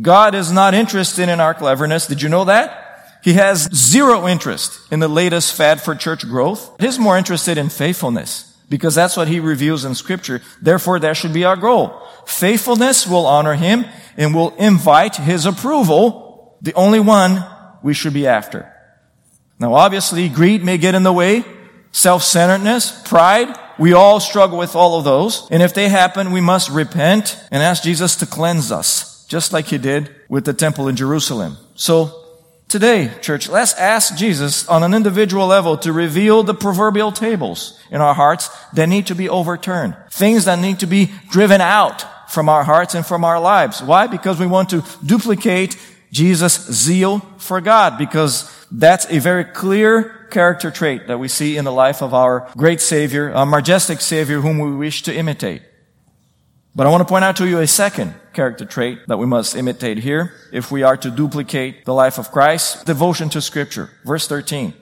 God 0.00 0.34
is 0.34 0.52
not 0.52 0.74
interested 0.74 1.28
in 1.28 1.40
our 1.40 1.54
cleverness. 1.54 2.06
Did 2.06 2.22
you 2.22 2.28
know 2.28 2.44
that? 2.44 2.84
He 3.24 3.32
has 3.32 3.68
zero 3.74 4.28
interest 4.28 4.80
in 4.92 5.00
the 5.00 5.08
latest 5.08 5.54
fad 5.54 5.80
for 5.80 5.94
church 5.94 6.24
growth. 6.28 6.76
He's 6.78 6.98
more 6.98 7.18
interested 7.18 7.58
in 7.58 7.68
faithfulness 7.68 8.56
because 8.68 8.94
that's 8.94 9.16
what 9.16 9.28
he 9.28 9.40
reveals 9.40 9.84
in 9.84 9.94
scripture. 9.94 10.40
Therefore, 10.62 11.00
that 11.00 11.16
should 11.16 11.32
be 11.32 11.44
our 11.44 11.56
goal. 11.56 12.00
Faithfulness 12.26 13.06
will 13.06 13.26
honor 13.26 13.54
him 13.54 13.86
and 14.16 14.34
will 14.34 14.54
invite 14.56 15.16
his 15.16 15.46
approval, 15.46 16.58
the 16.60 16.74
only 16.74 17.00
one 17.00 17.44
we 17.82 17.94
should 17.94 18.12
be 18.12 18.26
after. 18.26 18.72
Now, 19.58 19.74
obviously, 19.74 20.28
greed 20.28 20.62
may 20.62 20.78
get 20.78 20.94
in 20.94 21.02
the 21.02 21.12
way, 21.12 21.44
self-centeredness, 21.90 23.02
pride. 23.02 23.58
We 23.78 23.92
all 23.92 24.20
struggle 24.20 24.58
with 24.58 24.74
all 24.74 24.98
of 24.98 25.04
those. 25.04 25.48
And 25.50 25.62
if 25.62 25.72
they 25.72 25.88
happen, 25.88 26.32
we 26.32 26.40
must 26.40 26.70
repent 26.70 27.40
and 27.50 27.62
ask 27.62 27.82
Jesus 27.82 28.16
to 28.16 28.26
cleanse 28.26 28.72
us, 28.72 29.24
just 29.26 29.52
like 29.52 29.66
he 29.66 29.78
did 29.78 30.14
with 30.28 30.44
the 30.44 30.52
temple 30.52 30.88
in 30.88 30.96
Jerusalem. 30.96 31.56
So, 31.74 32.24
Today, 32.68 33.10
church, 33.22 33.48
let's 33.48 33.72
ask 33.78 34.14
Jesus 34.14 34.68
on 34.68 34.82
an 34.82 34.92
individual 34.92 35.46
level 35.46 35.78
to 35.78 35.90
reveal 35.90 36.42
the 36.42 36.52
proverbial 36.52 37.12
tables 37.12 37.80
in 37.90 38.02
our 38.02 38.12
hearts 38.12 38.50
that 38.74 38.90
need 38.90 39.06
to 39.06 39.14
be 39.14 39.26
overturned. 39.26 39.96
Things 40.10 40.44
that 40.44 40.58
need 40.58 40.80
to 40.80 40.86
be 40.86 41.10
driven 41.30 41.62
out 41.62 42.04
from 42.30 42.50
our 42.50 42.64
hearts 42.64 42.94
and 42.94 43.06
from 43.06 43.24
our 43.24 43.40
lives. 43.40 43.82
Why? 43.82 44.06
Because 44.06 44.38
we 44.38 44.46
want 44.46 44.68
to 44.68 44.84
duplicate 45.02 45.78
Jesus' 46.12 46.70
zeal 46.70 47.20
for 47.38 47.60
God, 47.60 47.98
because 47.98 48.50
that's 48.70 49.06
a 49.10 49.18
very 49.18 49.44
clear 49.44 50.26
character 50.30 50.70
trait 50.70 51.06
that 51.06 51.18
we 51.18 51.28
see 51.28 51.56
in 51.56 51.64
the 51.64 51.72
life 51.72 52.02
of 52.02 52.14
our 52.14 52.50
great 52.56 52.80
Savior, 52.80 53.32
our 53.32 53.46
majestic 53.46 54.00
Savior 54.00 54.40
whom 54.40 54.58
we 54.58 54.74
wish 54.74 55.02
to 55.02 55.14
imitate. 55.14 55.62
But 56.74 56.86
I 56.86 56.90
want 56.90 57.00
to 57.00 57.10
point 57.10 57.24
out 57.24 57.36
to 57.36 57.48
you 57.48 57.58
a 57.58 57.66
second 57.66 58.14
character 58.32 58.64
trait 58.64 59.00
that 59.08 59.18
we 59.18 59.26
must 59.26 59.56
imitate 59.56 59.98
here 59.98 60.32
if 60.52 60.70
we 60.70 60.82
are 60.82 60.96
to 60.98 61.10
duplicate 61.10 61.84
the 61.84 61.94
life 61.94 62.18
of 62.18 62.30
Christ. 62.30 62.86
Devotion 62.86 63.28
to 63.30 63.40
scripture. 63.40 63.90
Verse 64.04 64.28
13. 64.28 64.74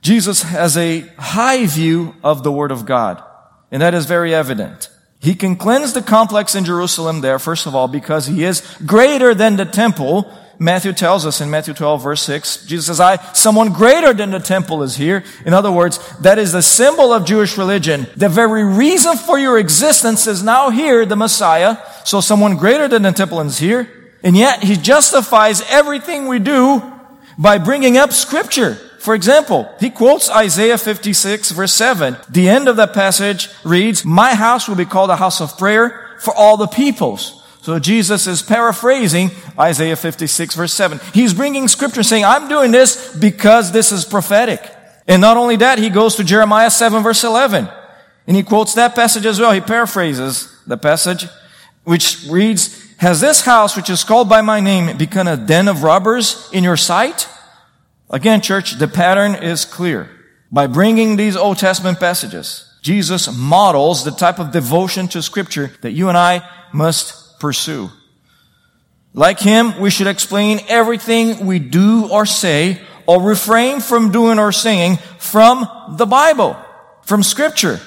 Jesus 0.00 0.42
has 0.42 0.76
a 0.76 1.00
high 1.18 1.66
view 1.66 2.14
of 2.24 2.42
the 2.42 2.50
Word 2.50 2.72
of 2.72 2.86
God. 2.86 3.22
And 3.70 3.82
that 3.82 3.94
is 3.94 4.06
very 4.06 4.34
evident. 4.34 4.88
He 5.20 5.34
can 5.34 5.56
cleanse 5.56 5.92
the 5.92 6.02
complex 6.02 6.54
in 6.54 6.64
Jerusalem 6.64 7.20
there, 7.20 7.38
first 7.38 7.66
of 7.66 7.74
all, 7.74 7.86
because 7.86 8.26
he 8.26 8.44
is 8.44 8.60
greater 8.84 9.34
than 9.34 9.56
the 9.56 9.64
temple 9.64 10.32
Matthew 10.58 10.92
tells 10.92 11.26
us 11.26 11.40
in 11.40 11.50
Matthew 11.50 11.74
12 11.74 12.02
verse 12.02 12.22
6, 12.22 12.66
Jesus 12.66 12.86
says, 12.86 13.00
I, 13.00 13.16
someone 13.32 13.72
greater 13.72 14.12
than 14.12 14.30
the 14.30 14.38
temple 14.38 14.82
is 14.82 14.96
here. 14.96 15.24
In 15.44 15.54
other 15.54 15.72
words, 15.72 15.98
that 16.18 16.38
is 16.38 16.52
the 16.52 16.62
symbol 16.62 17.12
of 17.12 17.24
Jewish 17.24 17.58
religion. 17.58 18.06
The 18.16 18.28
very 18.28 18.64
reason 18.64 19.16
for 19.16 19.38
your 19.38 19.58
existence 19.58 20.26
is 20.26 20.42
now 20.42 20.70
here, 20.70 21.04
the 21.04 21.16
Messiah. 21.16 21.78
So 22.04 22.20
someone 22.20 22.56
greater 22.56 22.88
than 22.88 23.02
the 23.02 23.12
temple 23.12 23.40
is 23.40 23.58
here. 23.58 23.88
And 24.22 24.36
yet 24.36 24.62
he 24.62 24.76
justifies 24.76 25.62
everything 25.68 26.28
we 26.28 26.38
do 26.38 26.82
by 27.38 27.58
bringing 27.58 27.96
up 27.96 28.12
scripture. 28.12 28.74
For 29.00 29.14
example, 29.16 29.68
he 29.80 29.90
quotes 29.90 30.30
Isaiah 30.30 30.78
56 30.78 31.50
verse 31.50 31.74
7. 31.74 32.16
The 32.30 32.48
end 32.48 32.68
of 32.68 32.76
that 32.76 32.94
passage 32.94 33.48
reads, 33.64 34.04
My 34.04 34.34
house 34.34 34.68
will 34.68 34.76
be 34.76 34.84
called 34.84 35.10
a 35.10 35.16
house 35.16 35.40
of 35.40 35.58
prayer 35.58 36.16
for 36.20 36.32
all 36.32 36.56
the 36.56 36.68
peoples. 36.68 37.41
So 37.62 37.78
Jesus 37.78 38.26
is 38.26 38.42
paraphrasing 38.42 39.30
Isaiah 39.56 39.94
56 39.94 40.56
verse 40.56 40.74
7. 40.74 41.00
He's 41.14 41.32
bringing 41.32 41.68
scripture 41.68 42.02
saying, 42.02 42.24
I'm 42.24 42.48
doing 42.48 42.72
this 42.72 43.16
because 43.16 43.70
this 43.70 43.92
is 43.92 44.04
prophetic. 44.04 44.68
And 45.06 45.20
not 45.20 45.36
only 45.36 45.56
that, 45.56 45.78
he 45.78 45.88
goes 45.88 46.16
to 46.16 46.24
Jeremiah 46.24 46.70
7 46.70 47.04
verse 47.04 47.22
11. 47.22 47.68
And 48.26 48.36
he 48.36 48.42
quotes 48.42 48.74
that 48.74 48.96
passage 48.96 49.26
as 49.26 49.38
well. 49.38 49.52
He 49.52 49.60
paraphrases 49.60 50.52
the 50.66 50.76
passage, 50.76 51.26
which 51.84 52.24
reads, 52.28 52.96
Has 52.96 53.20
this 53.20 53.42
house, 53.42 53.76
which 53.76 53.90
is 53.90 54.02
called 54.02 54.28
by 54.28 54.40
my 54.40 54.58
name, 54.58 54.96
become 54.96 55.28
a 55.28 55.36
den 55.36 55.68
of 55.68 55.84
robbers 55.84 56.48
in 56.52 56.64
your 56.64 56.76
sight? 56.76 57.28
Again, 58.10 58.40
church, 58.40 58.72
the 58.72 58.88
pattern 58.88 59.36
is 59.36 59.64
clear. 59.64 60.10
By 60.50 60.66
bringing 60.66 61.16
these 61.16 61.36
Old 61.36 61.58
Testament 61.58 62.00
passages, 62.00 62.76
Jesus 62.82 63.32
models 63.36 64.04
the 64.04 64.10
type 64.10 64.40
of 64.40 64.50
devotion 64.50 65.06
to 65.08 65.22
scripture 65.22 65.72
that 65.80 65.92
you 65.92 66.08
and 66.08 66.18
I 66.18 66.48
must 66.72 67.21
pursue. 67.42 67.90
Like 69.12 69.40
him, 69.40 69.80
we 69.80 69.90
should 69.90 70.06
explain 70.06 70.60
everything 70.68 71.44
we 71.44 71.58
do 71.58 72.08
or 72.08 72.24
say 72.24 72.80
or 73.04 73.20
refrain 73.20 73.80
from 73.80 74.12
doing 74.12 74.38
or 74.38 74.52
saying 74.52 74.98
from 75.18 75.66
the 75.98 76.06
Bible, 76.06 76.56
from 77.02 77.24
scripture. 77.24 77.80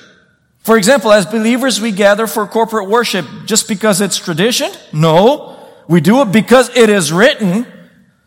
For 0.59 0.77
example, 0.77 1.11
as 1.13 1.25
believers, 1.25 1.79
we 1.79 1.91
gather 1.91 2.27
for 2.27 2.45
corporate 2.45 2.89
worship 2.89 3.25
just 3.45 3.69
because 3.69 4.01
it's 4.01 4.17
tradition? 4.17 4.69
No. 4.91 5.57
We 5.87 6.01
do 6.01 6.21
it 6.21 6.33
because 6.33 6.75
it 6.75 6.89
is 6.89 7.13
written. 7.13 7.65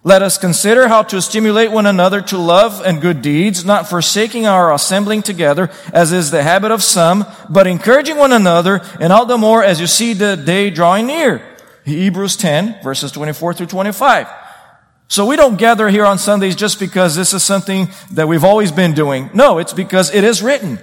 Let 0.08 0.22
us 0.22 0.38
consider 0.38 0.88
how 0.88 1.02
to 1.02 1.20
stimulate 1.20 1.70
one 1.70 1.84
another 1.84 2.22
to 2.22 2.38
love 2.38 2.80
and 2.80 2.98
good 2.98 3.20
deeds, 3.20 3.62
not 3.62 3.90
forsaking 3.90 4.46
our 4.46 4.72
assembling 4.72 5.20
together, 5.20 5.68
as 5.92 6.12
is 6.12 6.30
the 6.30 6.42
habit 6.42 6.70
of 6.70 6.82
some, 6.82 7.26
but 7.50 7.66
encouraging 7.66 8.16
one 8.16 8.32
another, 8.32 8.80
and 9.00 9.12
all 9.12 9.26
the 9.26 9.36
more 9.36 9.62
as 9.62 9.82
you 9.82 9.86
see 9.86 10.14
the 10.14 10.34
day 10.34 10.70
drawing 10.70 11.08
near. 11.08 11.42
Hebrews 11.84 12.38
10, 12.38 12.82
verses 12.82 13.12
24 13.12 13.52
through 13.52 13.66
25. 13.66 14.28
So 15.08 15.26
we 15.26 15.36
don't 15.36 15.58
gather 15.58 15.90
here 15.90 16.06
on 16.06 16.16
Sundays 16.16 16.56
just 16.56 16.80
because 16.80 17.14
this 17.14 17.34
is 17.34 17.42
something 17.42 17.88
that 18.12 18.28
we've 18.28 18.44
always 18.44 18.72
been 18.72 18.94
doing. 18.94 19.28
No, 19.34 19.58
it's 19.58 19.74
because 19.74 20.14
it 20.14 20.24
is 20.24 20.40
written. 20.42 20.78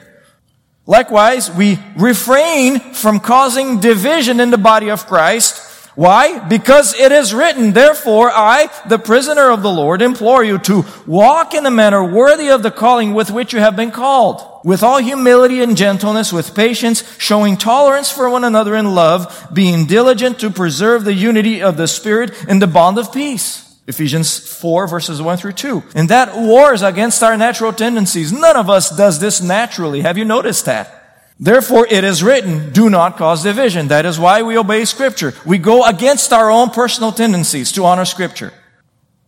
Likewise, 0.86 1.50
we 1.50 1.80
refrain 1.98 2.80
from 2.94 3.20
causing 3.20 3.80
division 3.80 4.40
in 4.40 4.52
the 4.52 4.60
body 4.60 4.92
of 4.92 5.08
Christ, 5.08 5.65
why? 5.96 6.40
Because 6.40 6.94
it 6.94 7.14
is 7.14 7.34
written, 7.34 7.72
therefore 7.72 8.30
I, 8.30 8.70
the 8.88 9.00
prisoner 9.00 9.50
of 9.50 9.64
the 9.64 9.72
Lord, 9.72 10.02
implore 10.02 10.44
you 10.44 10.58
to 10.60 10.84
walk 11.08 11.54
in 11.54 11.66
a 11.66 11.72
manner 11.72 12.04
worthy 12.04 12.50
of 12.50 12.64
the 12.64 12.72
calling 12.72 13.14
with 13.14 13.32
which 13.32 13.54
you 13.54 13.60
have 13.60 13.78
been 13.78 13.92
called, 13.92 14.44
with 14.66 14.84
all 14.84 14.98
humility 14.98 15.64
and 15.64 15.78
gentleness, 15.78 16.34
with 16.34 16.54
patience, 16.54 17.04
showing 17.18 17.56
tolerance 17.56 18.12
for 18.12 18.30
one 18.30 18.44
another 18.44 18.76
in 18.76 18.94
love, 18.94 19.48
being 19.54 19.86
diligent 19.86 20.40
to 20.40 20.50
preserve 20.50 21.06
the 21.06 21.14
unity 21.14 21.62
of 21.62 21.78
the 21.78 21.88
Spirit 21.88 22.34
in 22.50 22.60
the 22.60 22.68
bond 22.68 22.98
of 22.98 23.14
peace. 23.14 23.62
Ephesians 23.88 24.38
4 24.40 24.88
verses 24.88 25.22
1 25.22 25.38
through 25.38 25.54
2. 25.54 25.84
And 25.96 26.10
that 26.10 26.36
wars 26.36 26.82
against 26.82 27.24
our 27.24 27.38
natural 27.38 27.72
tendencies. 27.72 28.34
None 28.34 28.58
of 28.58 28.70
us 28.70 28.90
does 28.90 29.20
this 29.20 29.42
naturally. 29.42 30.02
Have 30.02 30.18
you 30.18 30.26
noticed 30.26 30.66
that? 30.66 31.05
Therefore, 31.40 31.86
it 31.90 32.04
is 32.04 32.24
written, 32.24 32.72
do 32.72 32.90
not 32.90 33.18
cause 33.18 33.44
division. 33.44 33.90
That 33.90 34.06
is 34.06 34.18
why 34.18 34.42
we 34.42 34.58
obey 34.58 34.86
scripture. 34.86 35.34
We 35.46 35.58
go 35.58 35.86
against 35.86 36.32
our 36.32 36.50
own 36.50 36.70
personal 36.70 37.12
tendencies 37.12 37.74
to 37.74 37.84
honor 37.84 38.06
scripture. 38.06 38.54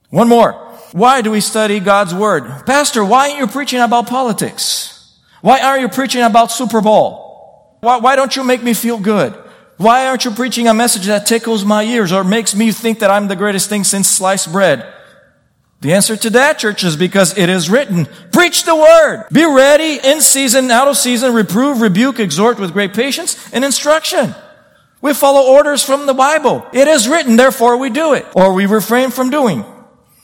One 0.10 0.30
more. 0.30 0.54
Why 0.94 1.22
do 1.22 1.32
we 1.32 1.42
study 1.42 1.82
God's 1.82 2.16
word? 2.16 2.66
Pastor, 2.66 3.04
why 3.04 3.30
aren't 3.30 3.40
you 3.40 3.48
preaching 3.48 3.82
about 3.82 4.08
politics? 4.08 5.18
Why 5.42 5.60
aren't 5.60 5.82
you 5.82 5.90
preaching 5.90 6.24
about 6.24 6.52
Super 6.52 6.80
Bowl? 6.80 7.78
Why, 7.82 7.98
why 7.98 8.16
don't 8.16 8.36
you 8.36 8.44
make 8.44 8.64
me 8.64 8.74
feel 8.74 8.98
good? 8.98 9.34
Why 9.76 10.08
aren't 10.08 10.24
you 10.24 10.32
preaching 10.32 10.68
a 10.68 10.74
message 10.74 11.06
that 11.06 11.28
tickles 11.28 11.66
my 11.66 11.84
ears 11.84 12.12
or 12.12 12.24
makes 12.24 12.56
me 12.56 12.72
think 12.72 13.00
that 13.00 13.12
I'm 13.12 13.28
the 13.28 13.36
greatest 13.36 13.70
thing 13.70 13.84
since 13.84 14.10
sliced 14.10 14.52
bread? 14.52 14.92
The 15.82 15.94
answer 15.94 16.18
to 16.18 16.30
that, 16.32 16.58
church, 16.58 16.84
is 16.84 16.96
because 16.96 17.38
it 17.38 17.50
is 17.50 17.70
written, 17.70 18.08
preach 18.32 18.64
the 18.64 18.76
word. 18.76 19.28
Be 19.32 19.46
ready 19.46 20.00
in 20.04 20.22
season, 20.22 20.72
out 20.72 20.88
of 20.88 20.98
season, 20.98 21.34
reprove, 21.34 21.82
rebuke, 21.82 22.20
exhort 22.20 22.60
with 22.60 22.74
great 22.74 22.94
patience 22.94 23.52
and 23.54 23.64
instruction. 23.64 24.34
We 25.02 25.14
follow 25.14 25.54
orders 25.54 25.84
from 25.84 26.08
the 26.08 26.16
Bible. 26.16 26.66
It 26.74 26.88
is 26.88 27.08
written, 27.08 27.36
therefore 27.36 27.78
we 27.78 27.92
do 27.92 28.14
it. 28.14 28.26
Or 28.36 28.54
we 28.54 28.66
refrain 28.66 29.12
from 29.12 29.30
doing. 29.30 29.64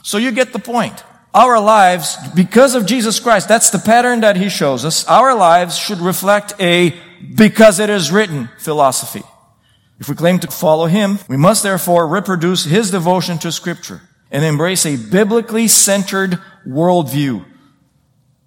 So 0.02 0.18
you 0.18 0.32
get 0.32 0.52
the 0.52 0.58
point. 0.58 1.04
Our 1.32 1.60
lives, 1.60 2.16
because 2.34 2.74
of 2.74 2.86
Jesus 2.86 3.20
Christ, 3.20 3.48
that's 3.48 3.70
the 3.70 3.78
pattern 3.78 4.20
that 4.20 4.36
he 4.36 4.48
shows 4.48 4.84
us. 4.84 5.06
Our 5.06 5.34
lives 5.34 5.78
should 5.78 5.98
reflect 5.98 6.54
a 6.60 6.94
because 7.34 7.78
it 7.78 7.90
is 7.90 8.10
written 8.10 8.50
philosophy. 8.58 9.22
If 10.00 10.08
we 10.08 10.16
claim 10.16 10.40
to 10.40 10.50
follow 10.50 10.86
him, 10.86 11.20
we 11.28 11.36
must 11.36 11.62
therefore 11.62 12.08
reproduce 12.08 12.64
his 12.64 12.90
devotion 12.90 13.38
to 13.38 13.52
scripture 13.52 14.02
and 14.34 14.44
embrace 14.44 14.84
a 14.84 14.96
biblically 14.96 15.68
centered 15.68 16.40
worldview. 16.66 17.44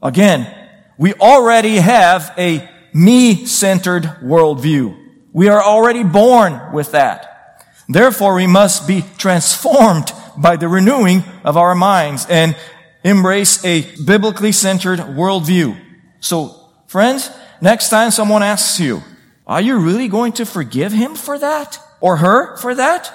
Again, 0.03 0.53
we 0.97 1.13
already 1.13 1.77
have 1.77 2.33
a 2.37 2.69
me-centered 2.93 4.03
worldview. 4.21 4.97
We 5.31 5.47
are 5.47 5.63
already 5.63 6.03
born 6.03 6.73
with 6.73 6.91
that. 6.91 7.63
Therefore, 7.87 8.35
we 8.35 8.47
must 8.47 8.85
be 8.85 9.05
transformed 9.17 10.11
by 10.37 10.57
the 10.57 10.67
renewing 10.67 11.23
of 11.45 11.55
our 11.55 11.73
minds 11.73 12.27
and 12.29 12.57
embrace 13.05 13.63
a 13.63 13.83
biblically 14.03 14.51
centered 14.51 14.99
worldview. 14.99 15.79
So, 16.19 16.69
friends, 16.87 17.31
next 17.61 17.89
time 17.89 18.11
someone 18.11 18.43
asks 18.43 18.77
you, 18.77 19.03
are 19.45 19.61
you 19.61 19.77
really 19.77 20.09
going 20.09 20.33
to 20.33 20.45
forgive 20.45 20.91
him 20.91 21.15
for 21.15 21.39
that? 21.39 21.79
Or 22.01 22.17
her 22.17 22.57
for 22.57 22.75
that? 22.75 23.13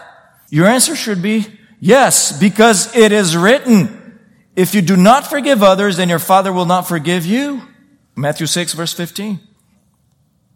Your 0.49 0.67
answer 0.67 0.97
should 0.97 1.21
be, 1.21 1.59
Yes, 1.85 2.39
because 2.39 2.95
it 2.95 3.11
is 3.11 3.37
written, 3.37 4.21
if 4.55 4.73
you 4.73 4.83
do 4.83 4.97
not 4.97 5.27
forgive 5.27 5.65
others, 5.65 5.97
then 5.97 6.09
your 6.09 6.21
Father 6.21 6.53
will 6.53 6.65
not 6.65 6.87
forgive 6.87 7.27
you. 7.27 7.61
Matthew 8.15 8.47
6 8.47 8.75
verse 8.75 8.93
15. 8.93 9.41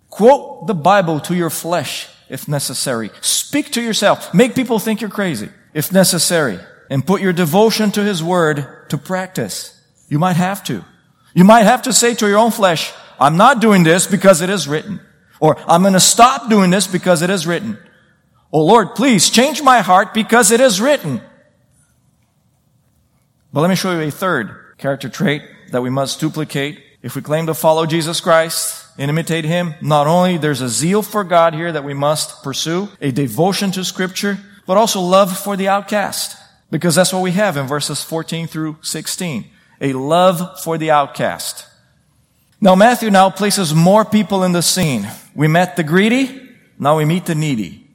Quote 0.08 0.68
the 0.68 0.74
Bible 0.74 1.18
to 1.18 1.34
your 1.34 1.50
flesh 1.50 2.08
if 2.28 2.46
necessary. 2.46 3.10
Speak 3.22 3.72
to 3.72 3.82
yourself. 3.82 4.32
Make 4.32 4.54
people 4.54 4.78
think 4.78 5.00
you're 5.00 5.10
crazy 5.10 5.48
if 5.74 5.90
necessary. 5.90 6.60
And 6.90 7.04
put 7.04 7.20
your 7.20 7.32
devotion 7.32 7.90
to 7.90 8.04
His 8.04 8.22
Word 8.22 8.88
to 8.90 8.96
practice. 8.96 9.82
You 10.08 10.20
might 10.20 10.36
have 10.36 10.62
to. 10.66 10.84
You 11.34 11.42
might 11.42 11.64
have 11.64 11.82
to 11.82 11.92
say 11.92 12.14
to 12.14 12.28
your 12.28 12.38
own 12.38 12.52
flesh, 12.52 12.92
I'm 13.18 13.36
not 13.36 13.60
doing 13.60 13.82
this 13.82 14.06
because 14.06 14.42
it 14.42 14.48
is 14.48 14.68
written. 14.68 15.00
Or 15.40 15.58
I'm 15.66 15.82
going 15.82 15.94
to 15.94 15.98
stop 16.00 16.48
doing 16.48 16.70
this 16.70 16.86
because 16.86 17.20
it 17.20 17.30
is 17.30 17.48
written. 17.48 17.78
Oh 18.52 18.64
Lord, 18.64 18.94
please 18.94 19.30
change 19.30 19.62
my 19.62 19.80
heart 19.80 20.14
because 20.14 20.50
it 20.50 20.60
is 20.60 20.80
written. 20.80 21.20
But 23.52 23.60
let 23.60 23.68
me 23.68 23.76
show 23.76 23.92
you 23.92 24.06
a 24.06 24.10
third 24.10 24.76
character 24.78 25.08
trait 25.08 25.42
that 25.72 25.82
we 25.82 25.90
must 25.90 26.20
duplicate 26.20 26.82
if 27.02 27.16
we 27.16 27.22
claim 27.22 27.46
to 27.46 27.54
follow 27.54 27.86
Jesus 27.86 28.20
Christ 28.20 28.86
and 28.98 29.10
imitate 29.10 29.44
Him. 29.44 29.74
Not 29.80 30.06
only 30.06 30.38
there's 30.38 30.60
a 30.60 30.68
zeal 30.68 31.02
for 31.02 31.24
God 31.24 31.54
here 31.54 31.72
that 31.72 31.84
we 31.84 31.94
must 31.94 32.42
pursue, 32.42 32.88
a 33.00 33.10
devotion 33.10 33.70
to 33.72 33.84
Scripture, 33.84 34.38
but 34.66 34.76
also 34.76 35.00
love 35.00 35.36
for 35.36 35.56
the 35.56 35.68
outcast. 35.68 36.36
Because 36.70 36.94
that's 36.94 37.12
what 37.12 37.22
we 37.22 37.30
have 37.32 37.56
in 37.56 37.66
verses 37.66 38.02
14 38.02 38.46
through 38.46 38.78
16. 38.82 39.46
A 39.80 39.92
love 39.92 40.60
for 40.60 40.78
the 40.78 40.90
outcast. 40.90 41.66
Now 42.60 42.74
Matthew 42.74 43.10
now 43.10 43.30
places 43.30 43.74
more 43.74 44.04
people 44.04 44.42
in 44.42 44.52
the 44.52 44.62
scene. 44.62 45.08
We 45.34 45.46
met 45.46 45.76
the 45.76 45.84
greedy, 45.84 46.50
now 46.78 46.96
we 46.96 47.04
meet 47.04 47.26
the 47.26 47.34
needy. 47.34 47.85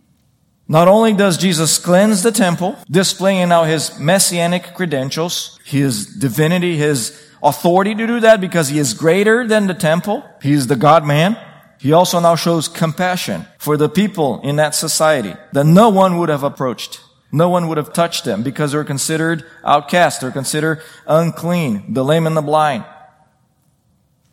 Not 0.72 0.88
only 0.88 1.12
does 1.12 1.38
Jesus 1.38 1.78
cleanse 1.78 2.24
the 2.24 2.32
temple, 2.32 2.78
displaying 2.90 3.50
now 3.50 3.66
his 3.66 4.00
messianic 4.00 4.74
credentials, 4.74 5.60
his 5.66 6.06
divinity, 6.06 6.78
his 6.78 7.22
authority 7.44 7.94
to 7.94 8.08
do 8.08 8.22
that 8.22 8.40
because 8.40 8.70
he 8.70 8.80
is 8.80 8.94
greater 8.94 9.46
than 9.46 9.68
the 9.68 9.74
temple. 9.74 10.24
He 10.42 10.54
is 10.54 10.68
the 10.68 10.78
God 10.78 11.06
man. 11.06 11.38
He 11.78 11.92
also 11.92 12.22
now 12.22 12.38
shows 12.38 12.70
compassion 12.70 13.48
for 13.58 13.76
the 13.76 13.90
people 13.90 14.40
in 14.44 14.56
that 14.56 14.74
society 14.74 15.36
that 15.52 15.66
no 15.66 15.90
one 15.90 16.18
would 16.20 16.30
have 16.30 16.44
approached. 16.44 17.02
No 17.34 17.50
one 17.50 17.68
would 17.68 17.78
have 17.78 17.92
touched 17.92 18.24
them 18.24 18.42
because 18.42 18.72
they're 18.72 18.86
considered 18.86 19.44
outcast. 19.66 20.22
They're 20.22 20.32
considered 20.32 20.82
unclean, 21.06 21.94
the 21.94 22.06
lame 22.06 22.26
and 22.26 22.38
the 22.38 22.42
blind. 22.42 22.86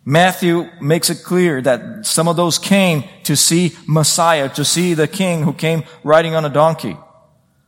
Matthew 0.08 0.70
makes 0.80 1.10
it 1.10 1.22
clear 1.22 1.60
that 1.60 2.06
some 2.06 2.28
of 2.28 2.36
those 2.36 2.56
came 2.56 3.04
to 3.24 3.36
see 3.36 3.76
Messiah, 3.86 4.48
to 4.54 4.64
see 4.64 4.94
the 4.94 5.06
king 5.06 5.42
who 5.42 5.52
came 5.52 5.84
riding 6.02 6.34
on 6.34 6.46
a 6.46 6.48
donkey. 6.48 6.96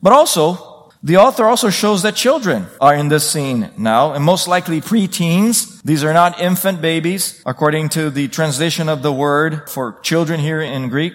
But 0.00 0.14
also, 0.14 0.90
the 1.02 1.18
author 1.18 1.44
also 1.44 1.68
shows 1.68 2.00
that 2.00 2.14
children 2.14 2.64
are 2.80 2.94
in 2.94 3.08
this 3.08 3.30
scene 3.30 3.68
now, 3.76 4.14
and 4.14 4.24
most 4.24 4.48
likely 4.48 4.80
preteens. 4.80 5.82
These 5.82 6.02
are 6.02 6.14
not 6.14 6.40
infant 6.40 6.80
babies, 6.80 7.42
according 7.44 7.90
to 7.90 8.08
the 8.08 8.28
translation 8.28 8.88
of 8.88 9.02
the 9.02 9.12
word 9.12 9.68
for 9.68 10.00
children 10.00 10.40
here 10.40 10.62
in 10.62 10.88
Greek. 10.88 11.12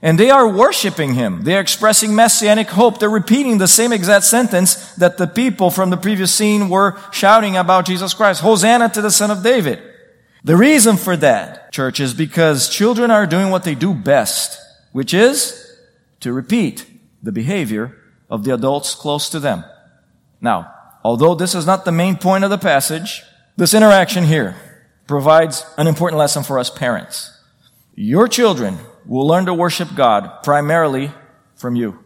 And 0.00 0.16
they 0.16 0.30
are 0.30 0.46
worshiping 0.46 1.14
him. 1.14 1.42
They 1.42 1.56
are 1.56 1.60
expressing 1.60 2.14
messianic 2.14 2.68
hope. 2.68 3.00
They're 3.00 3.10
repeating 3.10 3.58
the 3.58 3.66
same 3.66 3.92
exact 3.92 4.26
sentence 4.26 4.94
that 4.94 5.18
the 5.18 5.26
people 5.26 5.72
from 5.72 5.90
the 5.90 5.96
previous 5.96 6.32
scene 6.32 6.68
were 6.68 6.96
shouting 7.10 7.56
about 7.56 7.84
Jesus 7.84 8.14
Christ. 8.14 8.42
Hosanna 8.42 8.90
to 8.90 9.02
the 9.02 9.10
son 9.10 9.32
of 9.32 9.42
David. 9.42 9.82
The 10.44 10.56
reason 10.56 10.96
for 10.96 11.16
that, 11.16 11.72
church, 11.72 12.00
is 12.00 12.14
because 12.14 12.68
children 12.68 13.10
are 13.10 13.26
doing 13.26 13.50
what 13.50 13.64
they 13.64 13.74
do 13.74 13.92
best, 13.92 14.58
which 14.92 15.12
is 15.12 15.76
to 16.20 16.32
repeat 16.32 16.86
the 17.22 17.32
behavior 17.32 17.96
of 18.30 18.44
the 18.44 18.54
adults 18.54 18.94
close 18.94 19.28
to 19.30 19.40
them. 19.40 19.64
Now, 20.40 20.72
although 21.02 21.34
this 21.34 21.54
is 21.54 21.66
not 21.66 21.84
the 21.84 21.92
main 21.92 22.16
point 22.16 22.44
of 22.44 22.50
the 22.50 22.58
passage, 22.58 23.22
this 23.56 23.74
interaction 23.74 24.24
here 24.24 24.56
provides 25.06 25.64
an 25.76 25.86
important 25.86 26.18
lesson 26.18 26.44
for 26.44 26.58
us 26.58 26.70
parents. 26.70 27.36
Your 27.94 28.28
children 28.28 28.78
will 29.06 29.26
learn 29.26 29.46
to 29.46 29.54
worship 29.54 29.88
God 29.96 30.42
primarily 30.44 31.10
from 31.56 31.74
you. 31.74 31.98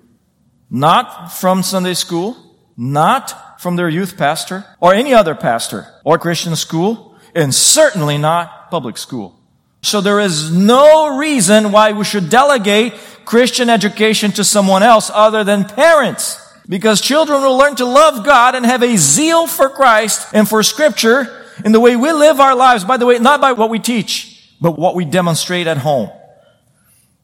Not 0.71 1.31
from 1.33 1.62
Sunday 1.62 1.95
school, 1.95 2.57
not 2.77 3.61
from 3.61 3.77
their 3.77 3.88
youth 3.88 4.16
pastor, 4.16 4.64
or 4.81 4.95
any 4.95 5.12
other 5.12 5.35
pastor, 5.35 5.87
or 6.05 6.16
Christian 6.16 6.57
school, 6.57 7.12
and 7.35 7.55
certainly 7.55 8.18
not 8.18 8.71
public 8.71 8.99
school. 8.99 9.38
So 9.83 10.01
there 10.01 10.21
is 10.21 10.53
no 10.53 11.18
reason 11.18 11.73
why 11.73 11.92
we 11.92 12.05
should 12.05 12.31
delegate 12.31 12.95
Christian 13.25 13.68
education 13.68 14.31
to 14.33 14.45
someone 14.45 14.83
else 14.83 15.11
other 15.12 15.45
than 15.45 15.64
parents. 15.64 16.38
Because 16.68 17.01
children 17.01 17.42
will 17.42 17.57
learn 17.57 17.75
to 17.77 17.85
love 17.85 18.25
God 18.25 18.55
and 18.55 18.64
have 18.64 18.83
a 18.83 18.97
zeal 18.97 19.47
for 19.47 19.68
Christ 19.68 20.29
and 20.33 20.49
for 20.49 20.62
scripture 20.62 21.45
in 21.64 21.73
the 21.73 21.81
way 21.81 21.97
we 21.97 22.12
live 22.12 22.38
our 22.38 22.55
lives. 22.55 22.85
By 22.85 22.97
the 22.97 23.07
way, 23.07 23.18
not 23.18 23.40
by 23.40 23.53
what 23.53 23.71
we 23.71 23.81
teach, 23.81 24.55
but 24.61 24.79
what 24.79 24.95
we 24.95 25.05
demonstrate 25.05 25.66
at 25.66 25.79
home. 25.79 26.11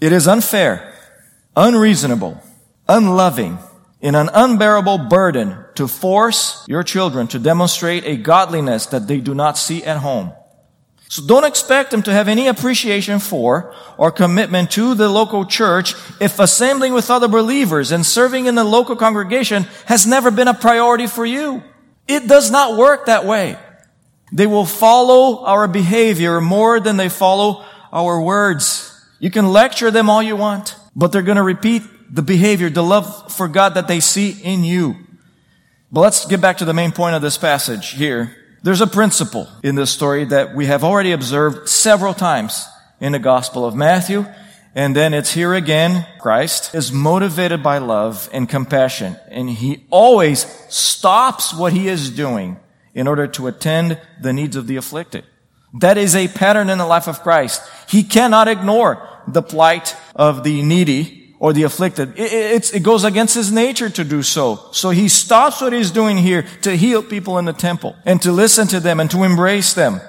It 0.01 0.13
is 0.13 0.27
unfair, 0.27 0.93
unreasonable, 1.57 2.43
unloving, 2.89 3.59
and 4.01 4.15
an 4.15 4.31
unbearable 4.33 4.99
burden 4.99 5.57
to 5.75 5.89
force 5.89 6.65
your 6.69 6.83
children 6.83 7.27
to 7.29 7.39
demonstrate 7.39 8.05
a 8.05 8.17
godliness 8.17 8.87
that 8.87 9.09
they 9.09 9.21
do 9.21 9.35
not 9.35 9.59
see 9.59 9.83
at 9.85 9.99
home. 9.99 10.33
So 11.11 11.27
don't 11.27 11.45
expect 11.45 11.91
them 11.91 12.03
to 12.03 12.13
have 12.13 12.29
any 12.29 12.49
appreciation 12.49 13.19
for 13.19 13.75
or 13.97 14.11
commitment 14.13 14.71
to 14.73 14.95
the 14.95 15.09
local 15.09 15.47
church 15.47 15.95
if 16.21 16.39
assembling 16.39 16.93
with 16.93 17.11
other 17.11 17.29
believers 17.29 17.93
and 17.93 18.05
serving 18.05 18.47
in 18.47 18.55
the 18.55 18.65
local 18.65 18.95
congregation 18.95 19.67
has 19.87 20.07
never 20.07 20.31
been 20.31 20.49
a 20.49 20.55
priority 20.55 21.07
for 21.07 21.25
you. 21.25 21.63
It 22.07 22.29
does 22.29 22.51
not 22.51 22.77
work 22.77 23.07
that 23.07 23.25
way. 23.25 23.57
They 24.33 24.47
will 24.47 24.67
follow 24.67 25.45
our 25.47 25.67
behavior 25.67 26.43
more 26.43 26.79
than 26.79 26.99
they 26.99 27.09
follow 27.09 27.65
our 27.91 28.21
words. 28.21 28.95
You 29.19 29.31
can 29.31 29.51
lecture 29.51 29.91
them 29.91 30.11
all 30.11 30.23
you 30.23 30.37
want, 30.37 30.77
but 30.95 31.11
they're 31.11 31.23
going 31.23 31.37
to 31.37 31.43
repeat 31.43 31.83
the 32.11 32.23
behavior, 32.23 32.71
the 32.71 32.83
love 32.83 33.33
for 33.33 33.49
God 33.49 33.75
that 33.75 33.89
they 33.89 34.01
see 34.01 34.31
in 34.31 34.65
you. 34.65 34.97
But 35.91 36.01
let's 36.01 36.27
get 36.27 36.41
back 36.41 36.59
to 36.59 36.65
the 36.65 36.75
main 36.75 36.93
point 36.93 37.15
of 37.15 37.23
this 37.23 37.39
passage 37.39 37.91
here. 37.91 38.35
There's 38.63 38.81
a 38.81 38.87
principle 38.87 39.49
in 39.63 39.75
this 39.75 39.91
story 39.91 40.25
that 40.27 40.55
we 40.55 40.67
have 40.67 40.85
already 40.85 41.13
observed 41.13 41.69
several 41.69 42.13
times 42.13 42.67
in 43.01 43.13
the 43.13 43.19
Gospel 43.19 43.65
of 43.65 43.75
Matthew. 43.75 44.27
And 44.75 44.95
then 44.95 45.15
it's 45.15 45.33
here 45.33 45.55
again. 45.55 46.07
Christ 46.21 46.75
is 46.75 46.93
motivated 46.93 47.63
by 47.63 47.79
love 47.79 48.29
and 48.33 48.49
compassion. 48.49 49.17
And 49.29 49.49
he 49.49 49.85
always 49.91 50.41
stops 50.69 51.55
what 51.55 51.73
he 51.73 51.89
is 51.89 52.11
doing 52.11 52.59
in 52.95 53.07
order 53.07 53.27
to 53.27 53.47
attend 53.47 54.01
the 54.21 54.33
needs 54.33 54.57
of 54.57 54.67
the 54.67 54.77
afflicted. 54.77 55.25
That 55.75 55.97
is 55.99 56.15
a 56.15 56.29
pattern 56.29 56.71
in 56.71 56.79
the 56.79 56.87
life 56.87 57.09
of 57.09 57.23
Christ. 57.23 57.63
He 57.89 58.03
cannot 58.03 58.49
ignore 58.49 59.07
the 59.27 59.43
plight 59.43 59.97
of 60.15 60.45
the 60.45 60.63
needy 60.63 61.18
or 61.41 61.53
the 61.53 61.63
afflicted. 61.63 62.19
It, 62.19 62.75
it, 62.75 62.83
goes 62.83 63.05
against 63.05 63.35
his 63.35 63.53
nature 63.53 63.89
to 63.91 64.05
do 64.05 64.23
so. 64.23 64.61
So 64.73 64.91
he 64.91 65.09
stops 65.09 65.61
what 65.61 65.73
he's 65.73 65.91
doing 65.91 66.17
here 66.17 66.43
to 66.63 66.77
heal 66.77 67.03
people 67.03 67.39
in 67.39 67.45
the 67.45 67.53
temple 67.53 67.95
and 68.05 68.21
to 68.23 68.33
listen 68.33 68.67
to 68.69 68.81
them 68.81 69.01
and 69.01 69.11
to 69.11 69.23
embrace 69.23 69.75
them. 69.75 70.01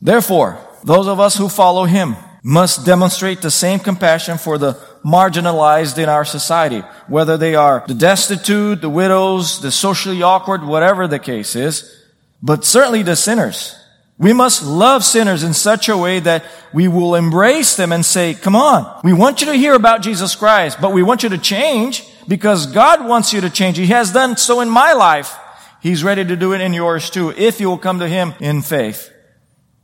Therefore, 0.00 0.58
those 0.84 1.06
of 1.06 1.20
us 1.20 1.36
who 1.36 1.48
follow 1.48 1.84
him 1.84 2.16
must 2.42 2.84
demonstrate 2.84 3.40
the 3.40 3.50
same 3.50 3.78
compassion 3.78 4.36
for 4.36 4.58
the 4.58 4.72
marginalized 5.04 5.98
in 5.98 6.08
our 6.08 6.24
society, 6.24 6.80
whether 7.06 7.36
they 7.36 7.54
are 7.54 7.84
the 7.86 7.94
destitute, 7.94 8.80
the 8.80 8.90
widows, 8.90 9.60
the 9.60 9.70
socially 9.70 10.22
awkward, 10.22 10.64
whatever 10.64 11.06
the 11.06 11.20
case 11.20 11.54
is, 11.54 12.04
but 12.42 12.64
certainly 12.64 13.02
the 13.02 13.14
sinners. 13.14 13.78
We 14.22 14.32
must 14.32 14.62
love 14.62 15.02
sinners 15.02 15.42
in 15.42 15.52
such 15.52 15.88
a 15.88 15.96
way 15.96 16.20
that 16.20 16.44
we 16.72 16.86
will 16.86 17.16
embrace 17.16 17.74
them 17.74 17.90
and 17.90 18.06
say, 18.06 18.34
come 18.34 18.54
on, 18.54 19.00
we 19.02 19.12
want 19.12 19.40
you 19.40 19.48
to 19.48 19.54
hear 19.54 19.74
about 19.74 20.00
Jesus 20.00 20.36
Christ, 20.36 20.80
but 20.80 20.92
we 20.92 21.02
want 21.02 21.24
you 21.24 21.28
to 21.30 21.38
change 21.38 22.08
because 22.28 22.66
God 22.66 23.04
wants 23.04 23.32
you 23.32 23.40
to 23.40 23.50
change. 23.50 23.78
He 23.78 23.86
has 23.86 24.12
done 24.12 24.36
so 24.36 24.60
in 24.60 24.70
my 24.70 24.92
life. 24.92 25.36
He's 25.80 26.04
ready 26.04 26.24
to 26.24 26.36
do 26.36 26.52
it 26.52 26.60
in 26.60 26.72
yours 26.72 27.10
too, 27.10 27.34
if 27.36 27.58
you 27.58 27.68
will 27.68 27.78
come 27.78 27.98
to 27.98 28.06
Him 28.06 28.32
in 28.38 28.62
faith. 28.62 29.10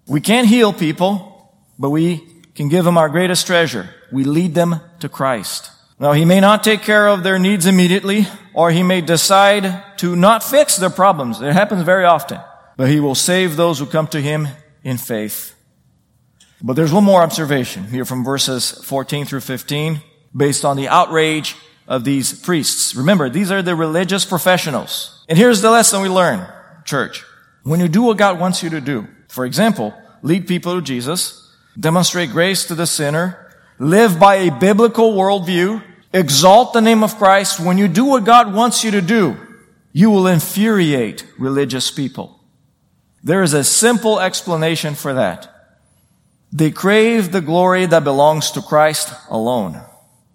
We 0.07 0.20
can't 0.20 0.46
heal 0.46 0.72
people, 0.72 1.53
but 1.77 1.90
we 1.90 2.24
can 2.55 2.68
give 2.68 2.85
them 2.85 2.96
our 2.96 3.09
greatest 3.09 3.44
treasure. 3.44 3.92
We 4.12 4.22
lead 4.22 4.55
them 4.55 4.81
to 5.01 5.09
Christ. 5.09 5.72
Now, 5.98 6.12
He 6.12 6.24
may 6.24 6.38
not 6.38 6.62
take 6.62 6.83
care 6.83 7.09
of 7.09 7.24
their 7.24 7.40
needs 7.40 7.66
immediately, 7.66 8.29
or 8.55 8.70
He 8.70 8.85
may 8.85 9.01
decide 9.01 9.98
to 9.98 10.14
not 10.14 10.44
fix 10.44 10.77
their 10.77 10.90
problems. 10.90 11.42
It 11.42 11.55
happens 11.55 11.83
very 11.83 12.05
often 12.05 12.38
but 12.78 12.88
he 12.88 13.00
will 13.00 13.16
save 13.16 13.56
those 13.56 13.80
who 13.80 13.86
come 13.86 14.06
to 14.06 14.20
him 14.20 14.46
in 14.84 14.96
faith. 14.96 15.52
But 16.62 16.74
there's 16.74 16.92
one 16.92 17.02
more 17.02 17.22
observation 17.22 17.84
here 17.88 18.04
from 18.04 18.24
verses 18.24 18.70
14 18.70 19.26
through 19.26 19.40
15 19.40 20.00
based 20.34 20.64
on 20.64 20.76
the 20.76 20.86
outrage 20.86 21.56
of 21.88 22.04
these 22.04 22.32
priests. 22.32 22.94
Remember, 22.94 23.28
these 23.28 23.50
are 23.50 23.62
the 23.62 23.74
religious 23.74 24.24
professionals. 24.24 25.24
And 25.28 25.36
here's 25.36 25.60
the 25.60 25.72
lesson 25.72 26.02
we 26.02 26.08
learn, 26.08 26.46
church. 26.84 27.24
When 27.64 27.80
you 27.80 27.88
do 27.88 28.02
what 28.02 28.16
God 28.16 28.38
wants 28.38 28.62
you 28.62 28.70
to 28.70 28.80
do, 28.80 29.08
for 29.26 29.44
example, 29.44 29.92
lead 30.22 30.46
people 30.46 30.76
to 30.76 30.80
Jesus, 30.80 31.52
demonstrate 31.78 32.30
grace 32.30 32.64
to 32.66 32.76
the 32.76 32.86
sinner, 32.86 33.50
live 33.80 34.20
by 34.20 34.36
a 34.36 34.56
biblical 34.56 35.14
worldview, 35.14 35.82
exalt 36.12 36.74
the 36.74 36.80
name 36.80 37.02
of 37.02 37.16
Christ, 37.16 37.58
when 37.58 37.76
you 37.76 37.88
do 37.88 38.04
what 38.04 38.24
God 38.24 38.54
wants 38.54 38.84
you 38.84 38.92
to 38.92 39.02
do, 39.02 39.36
you 39.92 40.10
will 40.10 40.28
infuriate 40.28 41.26
religious 41.38 41.90
people. 41.90 42.38
There 43.22 43.42
is 43.42 43.54
a 43.54 43.64
simple 43.64 44.20
explanation 44.20 44.94
for 44.94 45.14
that. 45.14 45.54
They 46.52 46.70
crave 46.70 47.31
the 47.31 47.40
glory 47.40 47.87
that 47.87 48.04
belongs 48.04 48.52
to 48.52 48.62
Christ 48.62 49.12
alone, 49.28 49.81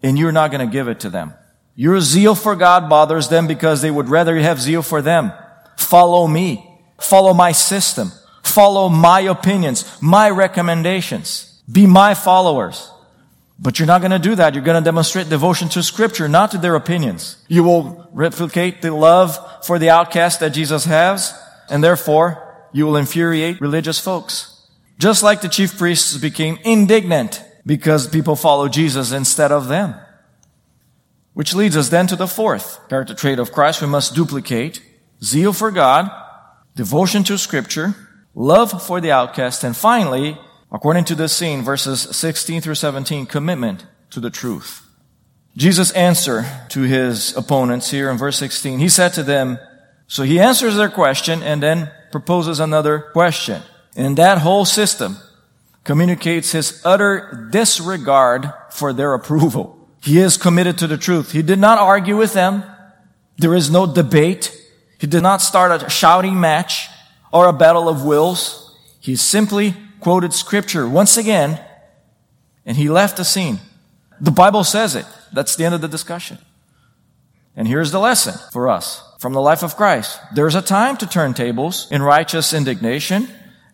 and 0.01 0.17
you're 0.17 0.31
not 0.31 0.51
going 0.51 0.65
to 0.65 0.71
give 0.71 0.87
it 0.87 0.99
to 1.01 1.09
them. 1.09 1.33
Your 1.75 1.99
zeal 2.01 2.35
for 2.35 2.55
God 2.55 2.89
bothers 2.89 3.29
them 3.29 3.47
because 3.47 3.81
they 3.81 3.89
would 3.89 4.09
rather 4.09 4.35
have 4.37 4.61
zeal 4.61 4.83
for 4.83 5.01
them. 5.01 5.31
Follow 5.75 6.27
me. 6.27 6.69
Follow 6.99 7.33
my 7.33 7.51
system. 7.51 8.11
Follow 8.43 8.89
my 8.89 9.21
opinions, 9.21 9.99
my 10.01 10.29
recommendations. 10.29 11.61
Be 11.71 11.87
my 11.87 12.13
followers. 12.13 12.91
But 13.57 13.79
you're 13.79 13.87
not 13.87 14.01
going 14.01 14.11
to 14.11 14.19
do 14.19 14.35
that. 14.35 14.53
You're 14.53 14.63
going 14.63 14.81
to 14.81 14.85
demonstrate 14.85 15.29
devotion 15.29 15.69
to 15.69 15.81
scripture, 15.81 16.27
not 16.27 16.51
to 16.51 16.57
their 16.57 16.75
opinions. 16.75 17.37
You 17.47 17.63
will 17.63 18.09
replicate 18.11 18.81
the 18.81 18.93
love 18.93 19.65
for 19.65 19.79
the 19.79 19.89
outcast 19.89 20.41
that 20.41 20.49
Jesus 20.49 20.85
has, 20.85 21.33
and 21.69 21.83
therefore 21.83 22.42
you 22.73 22.85
will 22.85 22.97
infuriate 22.97 23.61
religious 23.61 23.99
folks. 23.99 24.67
Just 24.99 25.23
like 25.23 25.41
the 25.41 25.49
chief 25.49 25.77
priests 25.77 26.17
became 26.17 26.59
indignant 26.63 27.43
because 27.65 28.07
people 28.07 28.35
follow 28.35 28.67
Jesus 28.67 29.11
instead 29.11 29.51
of 29.51 29.67
them. 29.67 29.95
Which 31.33 31.55
leads 31.55 31.77
us 31.77 31.89
then 31.89 32.07
to 32.07 32.15
the 32.15 32.27
fourth 32.27 32.87
character 32.89 33.13
trait 33.13 33.39
of 33.39 33.51
Christ 33.51 33.81
we 33.81 33.87
must 33.87 34.13
duplicate. 34.13 34.81
Zeal 35.23 35.53
for 35.53 35.71
God, 35.71 36.11
devotion 36.75 37.23
to 37.23 37.37
scripture, 37.37 37.95
love 38.35 38.83
for 38.85 38.99
the 38.99 39.11
outcast, 39.11 39.63
and 39.63 39.75
finally, 39.75 40.37
according 40.71 41.05
to 41.05 41.15
this 41.15 41.33
scene, 41.33 41.61
verses 41.61 42.01
16 42.01 42.61
through 42.61 42.75
17, 42.75 43.25
commitment 43.25 43.85
to 44.09 44.19
the 44.19 44.29
truth. 44.29 44.81
Jesus' 45.55 45.91
answer 45.91 46.45
to 46.69 46.81
his 46.81 47.35
opponents 47.37 47.91
here 47.91 48.09
in 48.09 48.17
verse 48.17 48.37
16, 48.37 48.79
he 48.79 48.89
said 48.89 49.13
to 49.13 49.23
them, 49.23 49.59
so 50.07 50.23
he 50.23 50.39
answers 50.39 50.75
their 50.75 50.89
question 50.89 51.41
and 51.41 51.63
then 51.63 51.91
proposes 52.13 52.59
another 52.59 52.99
question. 53.11 53.61
And 53.97 54.15
that 54.17 54.37
whole 54.37 54.65
system 54.65 55.17
communicates 55.83 56.51
his 56.51 56.79
utter 56.85 57.49
disregard 57.51 58.53
for 58.69 58.93
their 58.93 59.13
approval. 59.15 59.89
He 60.01 60.19
is 60.19 60.37
committed 60.37 60.77
to 60.77 60.87
the 60.87 60.97
truth. 60.97 61.31
He 61.31 61.41
did 61.41 61.59
not 61.59 61.79
argue 61.79 62.15
with 62.15 62.33
them. 62.33 62.63
There 63.37 63.55
is 63.55 63.71
no 63.71 63.91
debate. 63.91 64.55
He 64.99 65.07
did 65.07 65.23
not 65.23 65.41
start 65.41 65.81
a 65.81 65.89
shouting 65.89 66.39
match 66.39 66.87
or 67.31 67.47
a 67.47 67.53
battle 67.53 67.89
of 67.89 68.05
wills. 68.05 68.77
He 68.99 69.15
simply 69.15 69.75
quoted 69.99 70.33
scripture 70.33 70.87
once 70.87 71.17
again 71.17 71.59
and 72.63 72.77
he 72.77 72.89
left 72.89 73.17
the 73.17 73.25
scene. 73.25 73.59
The 74.21 74.31
Bible 74.31 74.63
says 74.63 74.95
it. 74.95 75.05
That's 75.33 75.55
the 75.55 75.65
end 75.65 75.73
of 75.73 75.81
the 75.81 75.87
discussion. 75.87 76.37
And 77.55 77.67
here's 77.67 77.91
the 77.91 77.99
lesson 77.99 78.35
for 78.51 78.69
us 78.69 79.01
from 79.23 79.33
the 79.33 79.41
life 79.41 79.63
of 79.63 79.77
Christ. 79.77 80.19
There's 80.35 80.53
a 80.53 80.61
time 80.61 80.97
to 80.97 81.07
turn 81.07 81.33
tables 81.33 81.87
in 81.89 82.03
righteous 82.03 82.53
indignation. 82.53 83.29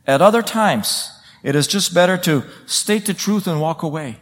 At 0.06 0.22
other 0.22 0.44
times, 0.44 1.12
it 1.44 1.56
is 1.56 1.68
just 1.68 1.94
better 1.94 2.18
to 2.20 2.44
state 2.68 3.06
the 3.06 3.14
truth 3.14 3.48
and 3.48 3.60
walk 3.60 3.84
away 3.84 4.20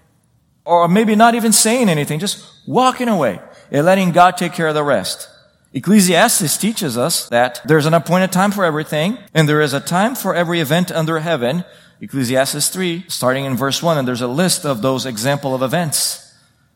or 0.68 0.88
maybe 0.88 1.16
not 1.16 1.34
even 1.34 1.54
saying 1.54 1.88
anything, 1.88 2.20
just 2.20 2.46
walking 2.68 3.08
away 3.08 3.40
and 3.72 3.86
letting 3.86 4.12
God 4.12 4.38
take 4.38 4.54
care 4.54 4.68
of 4.68 4.76
the 4.76 4.84
rest. 4.84 5.30
Ecclesiastes 5.74 6.58
teaches 6.58 6.98
us 6.98 7.30
that 7.30 7.62
there's 7.66 7.86
an 7.86 7.94
appointed 7.94 8.34
time 8.34 8.52
for 8.52 8.66
everything, 8.66 9.18
and 9.34 9.48
there 9.48 9.62
is 9.62 9.74
a 9.74 9.80
time 9.80 10.14
for 10.14 10.36
every 10.36 10.60
event 10.60 10.92
under 10.92 11.20
heaven. 11.20 11.64
Ecclesiastes 12.02 12.70
3, 12.70 13.06
starting 13.08 13.46
in 13.46 13.56
verse 13.56 13.82
1, 13.82 13.98
and 13.98 14.08
there's 14.08 14.22
a 14.22 14.28
list 14.28 14.66
of 14.66 14.82
those 14.82 15.06
example 15.06 15.56
of 15.56 15.62
events. 15.62 16.27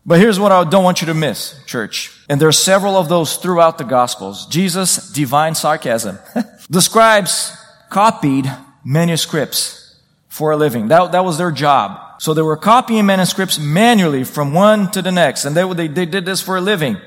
But 0.05 0.19
here's 0.19 0.39
what 0.39 0.51
I 0.51 0.63
don't 0.63 0.83
want 0.83 1.01
you 1.01 1.07
to 1.07 1.13
miss, 1.13 1.55
church. 1.65 2.11
And 2.27 2.41
there 2.41 2.47
are 2.47 2.53
several 2.53 2.95
of 2.95 3.07
those 3.07 3.37
throughout 3.37 3.77
the 3.77 3.83
Gospels. 3.83 4.47
Jesus' 4.47 5.11
divine 5.11 5.53
sarcasm. 5.53 6.17
the 6.69 6.81
scribes 6.81 7.55
copied 7.89 8.51
manuscripts 8.83 9.99
for 10.27 10.51
a 10.51 10.57
living. 10.57 10.87
That, 10.87 11.11
that 11.11 11.25
was 11.25 11.37
their 11.37 11.51
job. 11.51 12.21
So 12.21 12.33
they 12.33 12.41
were 12.41 12.57
copying 12.57 13.05
manuscripts 13.05 13.59
manually 13.59 14.23
from 14.23 14.53
one 14.53 14.89
to 14.91 15.01
the 15.01 15.11
next, 15.11 15.45
and 15.45 15.55
they, 15.55 15.71
they, 15.73 15.87
they 15.87 16.05
did 16.05 16.25
this 16.25 16.41
for 16.41 16.57
a 16.57 16.61
living. 16.61 16.97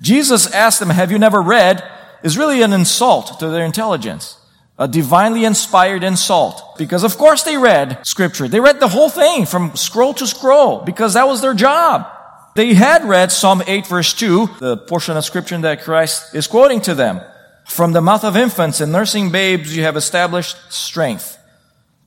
Jesus 0.00 0.52
asked 0.52 0.80
them, 0.80 0.90
have 0.90 1.10
you 1.10 1.18
never 1.18 1.40
read? 1.40 1.82
is 2.24 2.38
really 2.38 2.62
an 2.62 2.72
insult 2.72 3.38
to 3.38 3.48
their 3.48 3.64
intelligence. 3.64 4.38
A 4.78 4.88
divinely 4.88 5.44
inspired 5.44 6.02
insult. 6.02 6.76
Because 6.78 7.04
of 7.04 7.16
course 7.16 7.44
they 7.44 7.56
read 7.56 8.04
scripture. 8.04 8.48
They 8.48 8.58
read 8.58 8.80
the 8.80 8.88
whole 8.88 9.10
thing 9.10 9.46
from 9.46 9.76
scroll 9.76 10.14
to 10.14 10.26
scroll 10.26 10.80
because 10.80 11.14
that 11.14 11.28
was 11.28 11.42
their 11.42 11.54
job. 11.54 12.10
They 12.54 12.74
had 12.74 13.04
read 13.04 13.32
Psalm 13.32 13.62
8 13.66 13.86
verse 13.86 14.14
2, 14.14 14.48
the 14.60 14.76
portion 14.76 15.16
of 15.16 15.24
scripture 15.24 15.58
that 15.58 15.82
Christ 15.82 16.34
is 16.34 16.46
quoting 16.46 16.80
to 16.82 16.94
them. 16.94 17.20
From 17.66 17.92
the 17.92 18.00
mouth 18.00 18.24
of 18.24 18.36
infants 18.36 18.80
and 18.80 18.92
nursing 18.92 19.30
babes 19.30 19.76
you 19.76 19.82
have 19.82 19.96
established 19.96 20.56
strength. 20.70 21.36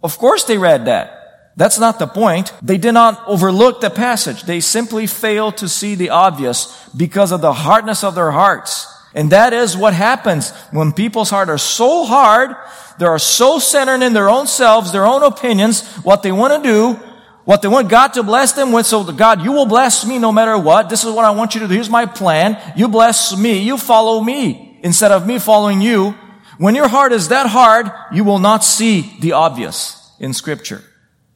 Of 0.01 0.17
course 0.17 0.45
they 0.45 0.57
read 0.57 0.85
that. 0.85 1.51
That's 1.57 1.79
not 1.79 1.99
the 1.99 2.07
point. 2.07 2.53
They 2.61 2.77
did 2.77 2.93
not 2.93 3.21
overlook 3.27 3.81
the 3.81 3.89
passage. 3.89 4.43
They 4.43 4.59
simply 4.59 5.07
failed 5.07 5.57
to 5.57 5.67
see 5.67 5.95
the 5.95 6.11
obvious 6.11 6.87
because 6.95 7.31
of 7.31 7.41
the 7.41 7.51
hardness 7.51 8.03
of 8.03 8.15
their 8.15 8.31
hearts. 8.31 8.87
And 9.15 9.31
that 9.31 9.51
is 9.51 9.75
what 9.75 9.93
happens 9.93 10.51
when 10.71 10.93
people's 10.93 11.31
hearts 11.31 11.49
are 11.49 11.57
so 11.57 12.05
hard, 12.05 12.55
they 12.99 13.05
are 13.05 13.19
so 13.19 13.57
centered 13.57 14.05
in 14.05 14.13
their 14.13 14.29
own 14.29 14.45
selves, 14.45 14.91
their 14.91 15.07
own 15.07 15.23
opinions, 15.23 15.85
what 16.03 16.21
they 16.21 16.31
want 16.31 16.63
to 16.63 16.69
do, 16.69 16.99
what 17.47 17.61
they 17.61 17.69
want 17.69 17.87
God 17.87 18.09
to 18.09 18.23
bless 18.23 18.51
them 18.51 18.73
with. 18.73 18.85
So 18.85 19.09
God, 19.09 19.41
you 19.41 19.53
will 19.53 19.65
bless 19.65 20.05
me 20.05 20.19
no 20.19 20.33
matter 20.33 20.57
what. 20.57 20.89
This 20.89 21.05
is 21.05 21.11
what 21.13 21.23
I 21.23 21.31
want 21.31 21.55
you 21.55 21.61
to 21.61 21.67
do. 21.69 21.73
Here's 21.75 21.89
my 21.89 22.05
plan. 22.05 22.61
You 22.75 22.89
bless 22.89 23.37
me. 23.37 23.59
You 23.59 23.77
follow 23.77 24.21
me 24.21 24.77
instead 24.83 25.13
of 25.13 25.25
me 25.25 25.39
following 25.39 25.79
you. 25.79 26.13
When 26.57 26.75
your 26.75 26.89
heart 26.89 27.13
is 27.13 27.29
that 27.29 27.47
hard, 27.47 27.89
you 28.11 28.25
will 28.25 28.39
not 28.39 28.65
see 28.65 29.15
the 29.21 29.31
obvious 29.31 30.11
in 30.19 30.33
scripture. 30.33 30.83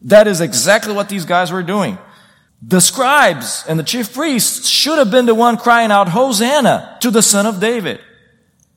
That 0.01 0.27
is 0.27 0.41
exactly 0.41 0.93
what 0.93 1.07
these 1.07 1.23
guys 1.23 1.49
were 1.49 1.63
doing. 1.63 1.97
The 2.61 2.81
scribes 2.81 3.63
and 3.65 3.79
the 3.79 3.83
chief 3.83 4.13
priests 4.13 4.67
should 4.67 4.97
have 4.97 5.11
been 5.11 5.27
the 5.27 5.33
one 5.33 5.55
crying 5.55 5.91
out, 5.91 6.09
Hosanna 6.09 6.97
to 6.99 7.09
the 7.09 7.21
son 7.21 7.45
of 7.45 7.61
David. 7.61 8.01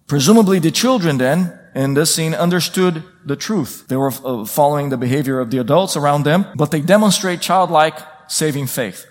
Presumably 0.06 0.60
the 0.60 0.70
children 0.70 1.18
then, 1.18 1.58
in 1.74 1.94
this 1.94 2.14
scene, 2.14 2.32
understood 2.32 3.02
the 3.26 3.36
truth. 3.36 3.86
They 3.88 3.96
were 3.96 4.12
uh, 4.24 4.44
following 4.44 4.90
the 4.90 4.96
behavior 4.96 5.40
of 5.40 5.50
the 5.50 5.58
adults 5.58 5.96
around 5.96 6.24
them, 6.24 6.46
but 6.54 6.70
they 6.70 6.80
demonstrate 6.80 7.40
childlike 7.40 7.98
saving 8.28 8.66
faith. 8.66 9.06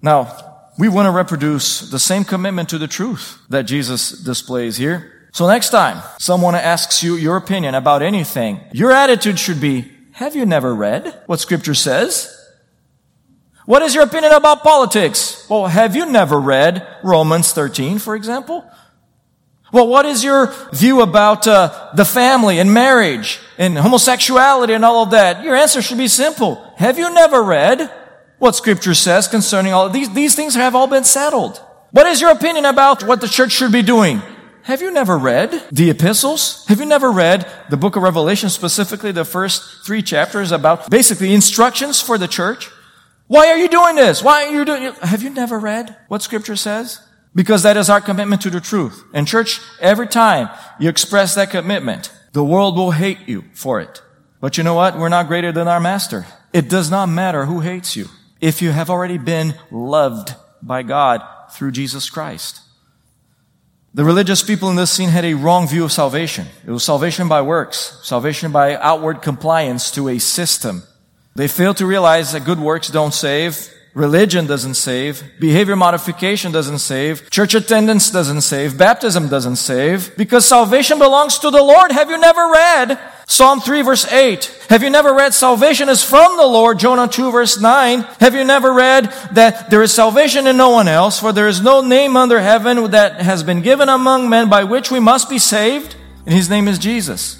Now, 0.00 0.70
we 0.78 0.88
want 0.88 1.06
to 1.06 1.10
reproduce 1.10 1.90
the 1.90 1.98
same 1.98 2.24
commitment 2.24 2.68
to 2.70 2.78
the 2.78 2.88
truth 2.88 3.38
that 3.48 3.64
Jesus 3.64 4.10
displays 4.10 4.76
here. 4.76 5.28
So 5.32 5.46
next 5.46 5.70
time 5.70 6.02
someone 6.18 6.54
asks 6.54 7.02
you 7.02 7.16
your 7.16 7.36
opinion 7.36 7.74
about 7.74 8.02
anything, 8.02 8.60
your 8.72 8.92
attitude 8.92 9.38
should 9.38 9.60
be, 9.60 9.90
have 10.12 10.36
you 10.36 10.44
never 10.44 10.74
read 10.74 11.22
what 11.26 11.40
scripture 11.40 11.74
says? 11.74 12.38
What 13.64 13.82
is 13.82 13.94
your 13.94 14.04
opinion 14.04 14.32
about 14.32 14.62
politics? 14.62 15.46
Well, 15.48 15.66
have 15.66 15.94
you 15.94 16.04
never 16.06 16.40
read 16.40 16.86
Romans 17.04 17.52
13, 17.52 17.98
for 17.98 18.16
example? 18.16 18.68
Well, 19.72 19.88
what 19.88 20.04
is 20.04 20.22
your 20.22 20.54
view 20.72 21.00
about 21.00 21.48
uh, 21.48 21.90
the 21.94 22.04
family 22.04 22.58
and 22.58 22.72
marriage 22.72 23.40
and 23.56 23.76
homosexuality 23.76 24.74
and 24.74 24.84
all 24.84 25.02
of 25.02 25.10
that? 25.10 25.42
Your 25.42 25.56
answer 25.56 25.80
should 25.80 25.98
be 25.98 26.08
simple. 26.08 26.62
Have 26.76 26.98
you 26.98 27.12
never 27.12 27.42
read 27.42 27.90
what 28.38 28.54
scripture 28.54 28.94
says 28.94 29.26
concerning 29.28 29.72
all 29.72 29.88
these? 29.88 30.12
These 30.12 30.34
things 30.34 30.54
have 30.54 30.74
all 30.74 30.86
been 30.86 31.04
settled. 31.04 31.58
What 31.90 32.06
is 32.06 32.20
your 32.20 32.30
opinion 32.30 32.66
about 32.66 33.02
what 33.02 33.20
the 33.22 33.28
church 33.28 33.52
should 33.52 33.72
be 33.72 33.82
doing? 33.82 34.22
have 34.64 34.80
you 34.80 34.90
never 34.90 35.18
read 35.18 35.50
the 35.72 35.90
epistles? 35.90 36.64
Have 36.68 36.78
you 36.78 36.86
never 36.86 37.10
read 37.10 37.50
the 37.68 37.76
book 37.76 37.96
of 37.96 38.02
Revelation, 38.02 38.48
specifically 38.48 39.10
the 39.10 39.24
first 39.24 39.84
three 39.84 40.02
chapters 40.02 40.52
about 40.52 40.88
basically 40.88 41.34
instructions 41.34 42.00
for 42.00 42.16
the 42.16 42.28
church? 42.28 42.70
Why 43.26 43.48
are 43.48 43.58
you 43.58 43.68
doing 43.68 43.96
this? 43.96 44.22
Why 44.22 44.44
are 44.44 44.52
you 44.52 44.64
doing? 44.64 44.92
Have 45.02 45.22
you 45.22 45.30
never 45.30 45.58
read 45.58 45.96
what 46.08 46.22
scripture 46.22 46.56
says? 46.56 47.00
Because 47.34 47.62
that 47.62 47.76
is 47.76 47.88
our 47.88 48.00
commitment 48.00 48.42
to 48.42 48.50
the 48.50 48.60
truth. 48.60 49.04
And 49.14 49.26
church, 49.26 49.60
every 49.80 50.06
time 50.06 50.50
you 50.78 50.88
express 50.88 51.34
that 51.34 51.50
commitment, 51.50 52.12
the 52.32 52.44
world 52.44 52.76
will 52.76 52.90
hate 52.90 53.26
you 53.26 53.44
for 53.54 53.80
it. 53.80 54.02
But 54.40 54.58
you 54.58 54.64
know 54.64 54.74
what? 54.74 54.98
We're 54.98 55.08
not 55.08 55.28
greater 55.28 55.52
than 55.52 55.68
our 55.68 55.80
master. 55.80 56.26
It 56.52 56.68
does 56.68 56.90
not 56.90 57.06
matter 57.06 57.46
who 57.46 57.60
hates 57.60 57.96
you 57.96 58.06
if 58.40 58.60
you 58.60 58.70
have 58.72 58.90
already 58.90 59.18
been 59.18 59.54
loved 59.70 60.34
by 60.60 60.82
God 60.82 61.22
through 61.52 61.70
Jesus 61.70 62.10
Christ. 62.10 62.60
The 63.94 64.04
religious 64.04 64.42
people 64.42 64.70
in 64.70 64.76
this 64.76 64.90
scene 64.90 65.10
had 65.10 65.24
a 65.24 65.34
wrong 65.34 65.68
view 65.68 65.84
of 65.84 65.92
salvation. 65.92 66.46
It 66.66 66.70
was 66.70 66.82
salvation 66.82 67.28
by 67.28 67.42
works, 67.42 68.00
salvation 68.02 68.50
by 68.50 68.74
outward 68.76 69.20
compliance 69.20 69.90
to 69.92 70.08
a 70.08 70.18
system. 70.18 70.82
They 71.34 71.46
failed 71.46 71.76
to 71.76 71.86
realize 71.86 72.32
that 72.32 72.44
good 72.44 72.58
works 72.58 72.88
don't 72.88 73.12
save, 73.12 73.68
religion 73.94 74.46
doesn't 74.46 74.74
save, 74.74 75.22
behavior 75.38 75.76
modification 75.76 76.52
doesn't 76.52 76.78
save, 76.78 77.28
church 77.30 77.54
attendance 77.54 78.10
doesn't 78.10 78.40
save, 78.40 78.78
baptism 78.78 79.28
doesn't 79.28 79.56
save, 79.56 80.16
because 80.16 80.46
salvation 80.46 80.98
belongs 80.98 81.38
to 81.38 81.50
the 81.50 81.62
Lord. 81.62 81.92
Have 81.92 82.10
you 82.10 82.18
never 82.18 82.50
read 82.50 82.98
Psalm 83.26 83.60
3 83.60 83.80
verse 83.82 84.10
8. 84.12 84.66
Have 84.68 84.82
you 84.82 84.90
never 84.90 85.14
read 85.14 85.32
salvation 85.32 85.88
is 85.88 86.04
from 86.04 86.36
the 86.36 86.46
Lord? 86.46 86.78
Jonah 86.78 87.08
2 87.08 87.30
verse 87.30 87.58
9. 87.58 88.00
Have 88.20 88.34
you 88.34 88.44
never 88.44 88.72
read 88.72 89.06
that 89.32 89.70
there 89.70 89.82
is 89.82 89.90
salvation 89.90 90.46
in 90.46 90.58
no 90.58 90.68
one 90.68 90.86
else, 90.86 91.20
for 91.20 91.32
there 91.32 91.48
is 91.48 91.62
no 91.62 91.80
name 91.80 92.16
under 92.16 92.40
heaven 92.40 92.90
that 92.90 93.22
has 93.22 93.42
been 93.42 93.62
given 93.62 93.88
among 93.88 94.28
men 94.28 94.50
by 94.50 94.64
which 94.64 94.90
we 94.90 95.00
must 95.00 95.30
be 95.30 95.38
saved? 95.38 95.96
And 96.26 96.34
his 96.34 96.50
name 96.50 96.68
is 96.68 96.78
Jesus. 96.78 97.38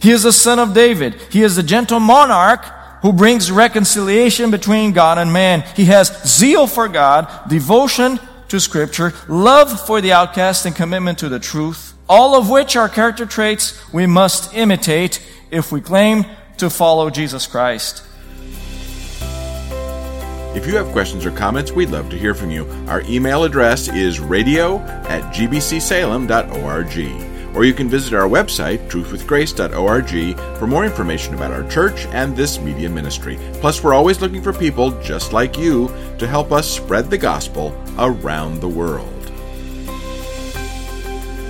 He 0.00 0.10
is 0.10 0.22
the 0.22 0.32
son 0.32 0.58
of 0.58 0.72
David. 0.72 1.14
He 1.30 1.42
is 1.42 1.56
the 1.56 1.62
gentle 1.62 2.00
monarch 2.00 2.64
who 3.06 3.12
brings 3.12 3.52
reconciliation 3.52 4.50
between 4.50 4.90
God 4.90 5.16
and 5.16 5.32
man. 5.32 5.62
He 5.76 5.84
has 5.84 6.08
zeal 6.26 6.66
for 6.66 6.88
God, 6.88 7.28
devotion 7.48 8.18
to 8.48 8.58
scripture, 8.58 9.12
love 9.28 9.86
for 9.86 10.00
the 10.00 10.10
outcast, 10.10 10.66
and 10.66 10.74
commitment 10.74 11.16
to 11.20 11.28
the 11.28 11.38
truth, 11.38 11.94
all 12.08 12.34
of 12.34 12.50
which 12.50 12.74
are 12.74 12.88
character 12.88 13.24
traits 13.24 13.80
we 13.92 14.08
must 14.08 14.52
imitate 14.54 15.24
if 15.52 15.70
we 15.70 15.80
claim 15.80 16.26
to 16.56 16.68
follow 16.68 17.08
Jesus 17.08 17.46
Christ. 17.46 18.02
If 20.56 20.66
you 20.66 20.74
have 20.74 20.88
questions 20.88 21.24
or 21.24 21.30
comments, 21.30 21.70
we'd 21.70 21.90
love 21.90 22.10
to 22.10 22.18
hear 22.18 22.34
from 22.34 22.50
you. 22.50 22.66
Our 22.88 23.02
email 23.02 23.44
address 23.44 23.86
is 23.86 24.18
radio 24.18 24.80
at 24.80 25.32
gbcsalem.org 25.32 27.35
or 27.56 27.64
you 27.64 27.72
can 27.72 27.88
visit 27.88 28.12
our 28.12 28.28
website, 28.28 28.86
truthwithgrace.org, 28.90 30.58
for 30.58 30.66
more 30.66 30.84
information 30.84 31.34
about 31.34 31.50
our 31.50 31.66
church 31.70 32.04
and 32.08 32.36
this 32.36 32.60
media 32.60 32.88
ministry. 32.88 33.38
Plus, 33.54 33.82
we're 33.82 33.94
always 33.94 34.20
looking 34.20 34.42
for 34.42 34.52
people 34.52 34.90
just 35.00 35.32
like 35.32 35.56
you 35.56 35.88
to 36.18 36.26
help 36.26 36.52
us 36.52 36.70
spread 36.70 37.08
the 37.08 37.16
gospel 37.16 37.74
around 37.98 38.60
the 38.60 38.68
world. 38.68 39.10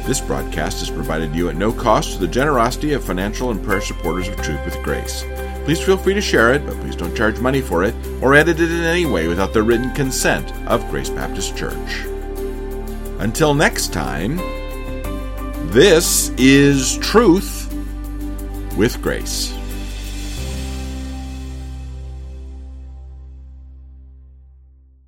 This 0.06 0.20
broadcast 0.20 0.80
is 0.82 0.90
provided 0.90 1.32
to 1.32 1.36
you 1.36 1.48
at 1.48 1.56
no 1.56 1.72
cost 1.72 2.12
to 2.12 2.18
the 2.18 2.28
generosity 2.28 2.92
of 2.92 3.02
financial 3.02 3.50
and 3.50 3.60
prayer 3.60 3.80
supporters 3.80 4.28
of 4.28 4.40
Truth 4.40 4.64
with 4.64 4.80
Grace. 4.84 5.24
Please 5.64 5.80
feel 5.80 5.96
free 5.96 6.14
to 6.14 6.20
share 6.20 6.54
it, 6.54 6.64
but 6.64 6.76
please 6.76 6.94
don't 6.94 7.16
charge 7.16 7.40
money 7.40 7.60
for 7.60 7.82
it 7.82 7.92
or 8.22 8.36
edit 8.36 8.60
it 8.60 8.70
in 8.70 8.84
any 8.84 9.04
way 9.04 9.26
without 9.26 9.52
the 9.52 9.64
written 9.64 9.92
consent 9.94 10.52
of 10.68 10.88
Grace 10.88 11.10
Baptist 11.10 11.56
Church. 11.56 12.04
Until 13.18 13.52
next 13.52 13.92
time, 13.92 14.38
this 15.76 16.30
is 16.38 16.96
Truth 17.00 17.70
with 18.78 19.02
Grace. 19.02 19.52